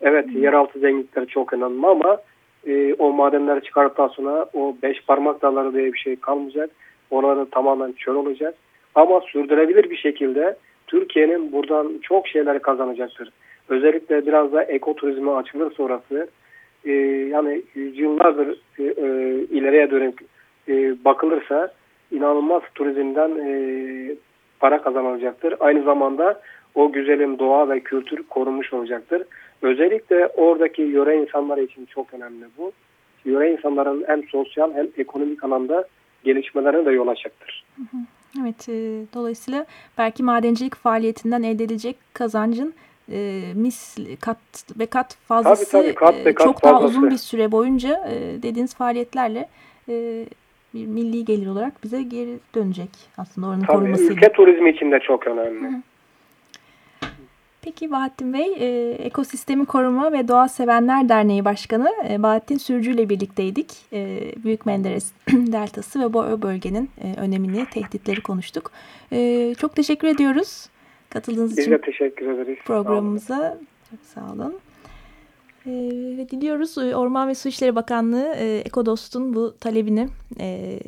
Evet 0.00 0.26
hı. 0.26 0.38
yeraltı 0.38 0.78
zenginlikleri 0.78 1.26
çok 1.26 1.52
önemli 1.52 1.86
ama 1.86 2.18
e, 2.66 2.94
o 2.94 3.12
madenleri 3.12 3.62
çıkarttıktan 3.62 4.08
sonra 4.08 4.46
o 4.54 4.76
beş 4.82 5.04
parmak 5.06 5.42
dağları 5.42 5.74
diye 5.74 5.92
bir 5.92 5.98
şey 5.98 6.16
kalmayacak. 6.16 6.70
Onları 7.10 7.50
tamamen 7.50 7.92
çöl 7.92 8.14
olacak. 8.14 8.54
Ama 8.94 9.20
sürdürülebilir 9.20 9.90
bir 9.90 9.96
şekilde 9.96 10.56
Türkiye'nin 10.86 11.52
buradan 11.52 11.98
çok 12.02 12.28
şeyler 12.28 12.62
kazanacaktır. 12.62 13.30
Özellikle 13.68 14.26
biraz 14.26 14.52
da 14.52 14.62
ekoturizme 14.62 15.30
açılır 15.30 15.72
sonrası 15.74 16.28
e, 16.84 16.92
yani 17.30 17.62
yüzyıllardır 17.74 18.60
e, 18.78 18.82
e, 18.82 19.06
ileriye 19.50 19.90
dönük 19.90 20.20
e, 20.68 21.04
bakılırsa 21.04 21.72
inanılmaz 22.10 22.62
turizmden 22.74 23.30
e, 23.30 23.50
para 24.60 24.82
kazanılacaktır. 24.82 25.54
Aynı 25.60 25.82
zamanda 25.82 26.40
o 26.74 26.92
güzelim 26.92 27.38
doğa 27.38 27.68
ve 27.68 27.80
kültür 27.80 28.22
korunmuş 28.22 28.72
olacaktır. 28.72 29.22
Özellikle 29.62 30.26
oradaki 30.26 30.82
yöre 30.82 31.22
insanları 31.22 31.62
için 31.62 31.86
çok 31.86 32.14
önemli 32.14 32.44
bu. 32.58 32.72
Yöre 33.24 33.52
insanların 33.52 34.04
hem 34.06 34.22
sosyal 34.28 34.74
hem 34.74 34.86
ekonomik 34.98 35.44
alanda 35.44 35.84
gelişmelerine 36.24 36.86
de 36.86 36.90
yol 36.90 37.08
açacaktır. 37.08 37.64
Evet, 38.42 38.68
e, 38.68 38.72
dolayısıyla 39.14 39.66
belki 39.98 40.22
madencilik 40.22 40.74
faaliyetinden 40.74 41.42
elde 41.42 41.64
edilecek 41.64 41.96
kazancın 42.12 42.74
e, 43.12 43.42
mis 43.54 43.96
kat 44.20 44.38
ve 44.78 44.86
kat 44.86 45.14
fazlası 45.14 45.70
tabii, 45.70 45.82
tabii, 45.82 45.94
kat 45.94 46.14
ve 46.14 46.34
kat 46.34 46.46
çok 46.46 46.60
fazlası. 46.60 46.82
daha 46.82 46.88
uzun 46.88 47.10
bir 47.10 47.16
süre 47.16 47.52
boyunca 47.52 48.08
e, 48.08 48.42
dediğiniz 48.42 48.74
faaliyetlerle 48.74 49.48
e, 49.88 50.24
bir 50.74 50.86
milli 50.86 51.24
gelir 51.24 51.46
olarak 51.46 51.84
bize 51.84 52.02
geri 52.02 52.38
dönecek 52.54 52.90
aslında 53.18 53.46
oranın 53.46 53.64
tabii, 53.64 53.76
korumasıyla. 53.76 54.12
Ülke 54.12 54.32
turizmi 54.32 54.70
için 54.70 54.92
de 54.92 55.00
çok 55.00 55.26
önemli. 55.26 55.68
Hı. 55.68 55.82
Peki 57.62 57.90
Bahattin 57.90 58.32
Bey, 58.32 58.54
e, 58.58 58.90
Ekosistemi 58.92 59.66
Koruma 59.66 60.12
ve 60.12 60.28
Doğa 60.28 60.48
Sevenler 60.48 61.08
Derneği 61.08 61.44
Başkanı 61.44 61.90
e, 62.10 62.22
Bahattin 62.22 62.58
Sürücü 62.58 62.94
ile 62.94 63.08
birlikteydik. 63.08 63.72
E, 63.92 64.18
Büyük 64.44 64.66
Menderes 64.66 65.12
Deltası 65.32 66.00
ve 66.00 66.12
bu 66.12 66.42
bölgenin 66.42 66.90
e, 67.02 67.20
önemini, 67.20 67.66
tehditleri 67.66 68.20
konuştuk. 68.20 68.70
E, 69.12 69.54
çok 69.54 69.76
teşekkür 69.76 70.08
ediyoruz 70.08 70.68
katıldığınız 71.10 71.50
Biz 71.50 71.58
için. 71.58 71.72
Biz 71.72 71.78
de 71.78 71.84
teşekkür 71.84 72.28
ederiz. 72.28 72.58
Programımıza. 72.64 73.58
Çok 73.90 74.00
sağ 74.14 74.32
olun. 74.32 74.54
E, 75.66 75.70
ve 76.18 76.28
diliyoruz 76.30 76.78
Orman 76.78 77.28
ve 77.28 77.34
Su 77.34 77.48
İşleri 77.48 77.76
Bakanlığı 77.76 78.34
e, 78.36 78.62
Ekodost'un 78.64 79.34
bu 79.34 79.56
talebini 79.60 80.08
e, 80.40 80.78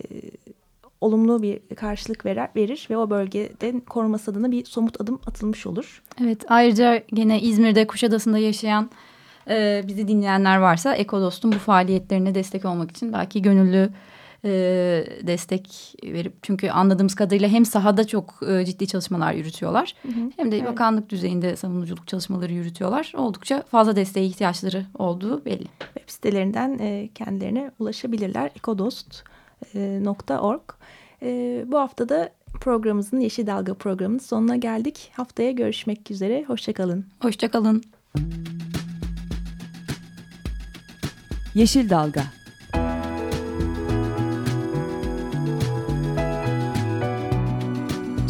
olumlu 1.00 1.42
bir 1.42 1.76
karşılık 1.76 2.26
verir, 2.26 2.48
verir 2.56 2.86
ve 2.90 2.96
o 2.96 3.10
bölgeden 3.10 3.80
koruması 3.80 4.30
adına 4.30 4.50
bir 4.50 4.64
somut 4.64 5.00
adım 5.00 5.20
atılmış 5.26 5.66
olur. 5.66 6.02
Evet 6.22 6.44
ayrıca 6.48 7.02
gene 7.12 7.40
İzmir'de 7.40 7.86
Kuşadası'nda 7.86 8.38
yaşayan 8.38 8.90
e, 9.50 9.84
bizi 9.88 10.08
dinleyenler 10.08 10.58
varsa 10.58 10.94
Ekodost'un 10.94 11.52
bu 11.52 11.58
faaliyetlerine 11.58 12.34
destek 12.34 12.64
olmak 12.64 12.90
için 12.90 13.12
belki 13.12 13.42
gönüllü 13.42 13.90
e, 14.44 14.50
destek 15.22 15.94
verip 16.04 16.32
çünkü 16.42 16.70
anladığımız 16.70 17.14
kadarıyla 17.14 17.48
hem 17.48 17.64
sahada 17.64 18.06
çok 18.06 18.40
e, 18.48 18.64
ciddi 18.64 18.86
çalışmalar 18.86 19.32
yürütüyorlar 19.32 19.94
hı 20.02 20.08
hı. 20.08 20.30
hem 20.36 20.52
de 20.52 20.58
evet. 20.58 20.68
bakanlık 20.68 21.08
düzeyinde 21.08 21.56
savunuculuk 21.56 22.08
çalışmaları 22.08 22.52
yürütüyorlar. 22.52 23.12
Oldukça 23.16 23.62
fazla 23.70 23.96
desteğe 23.96 24.26
ihtiyaçları 24.26 24.86
olduğu 24.98 25.44
belli. 25.44 25.66
Web 25.94 26.08
sitelerinden 26.08 26.78
e, 26.78 27.08
kendilerine 27.14 27.70
ulaşabilirler. 27.78 28.50
ekodost.org 28.56 30.62
e, 31.22 31.64
bu 31.66 31.78
hafta 31.78 32.08
da 32.08 32.30
programımızın 32.60 33.20
Yeşil 33.20 33.46
Dalga 33.46 33.74
programının 33.74 34.18
sonuna 34.18 34.56
geldik. 34.56 35.12
Haftaya 35.16 35.50
görüşmek 35.50 36.10
üzere. 36.10 36.44
Hoşçakalın. 36.46 37.06
Hoşçakalın. 37.20 37.82
Yeşil 41.54 41.90
Dalga 41.90 42.39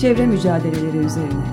Çevre 0.00 0.26
mücadeleleri 0.26 0.96
üzerine 0.96 1.44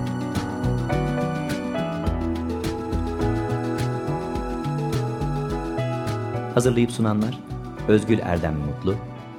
Hazırlayıp 6.53 6.91
sunanlar 6.91 7.39
Özgül 7.88 8.19
Erdem 8.19 8.55
Mutlu, 8.55 8.95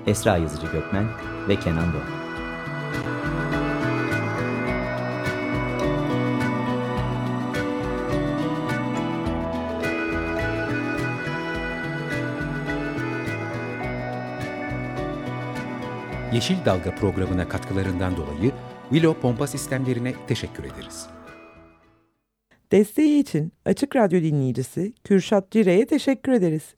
Esra 0.07 0.37
Yazıcı 0.37 0.67
Gökmen 0.67 1.07
ve 1.49 1.57
Kenan 1.57 1.93
Doğan. 1.93 2.19
Yeşil 16.33 16.65
Dalga 16.65 16.95
programına 16.95 17.49
katkılarından 17.49 18.17
dolayı 18.17 18.53
Willow 18.91 19.21
Pompa 19.21 19.47
Sistemlerine 19.47 20.15
teşekkür 20.29 20.65
ederiz. 20.65 21.07
Desteği 22.73 23.21
için 23.21 23.53
Açık 23.65 23.97
Radyo 23.97 24.23
dinleyicisi 24.23 24.93
Kürşat 25.05 25.51
Cire'ye 25.51 25.87
teşekkür 25.87 26.33
ederiz. 26.33 26.75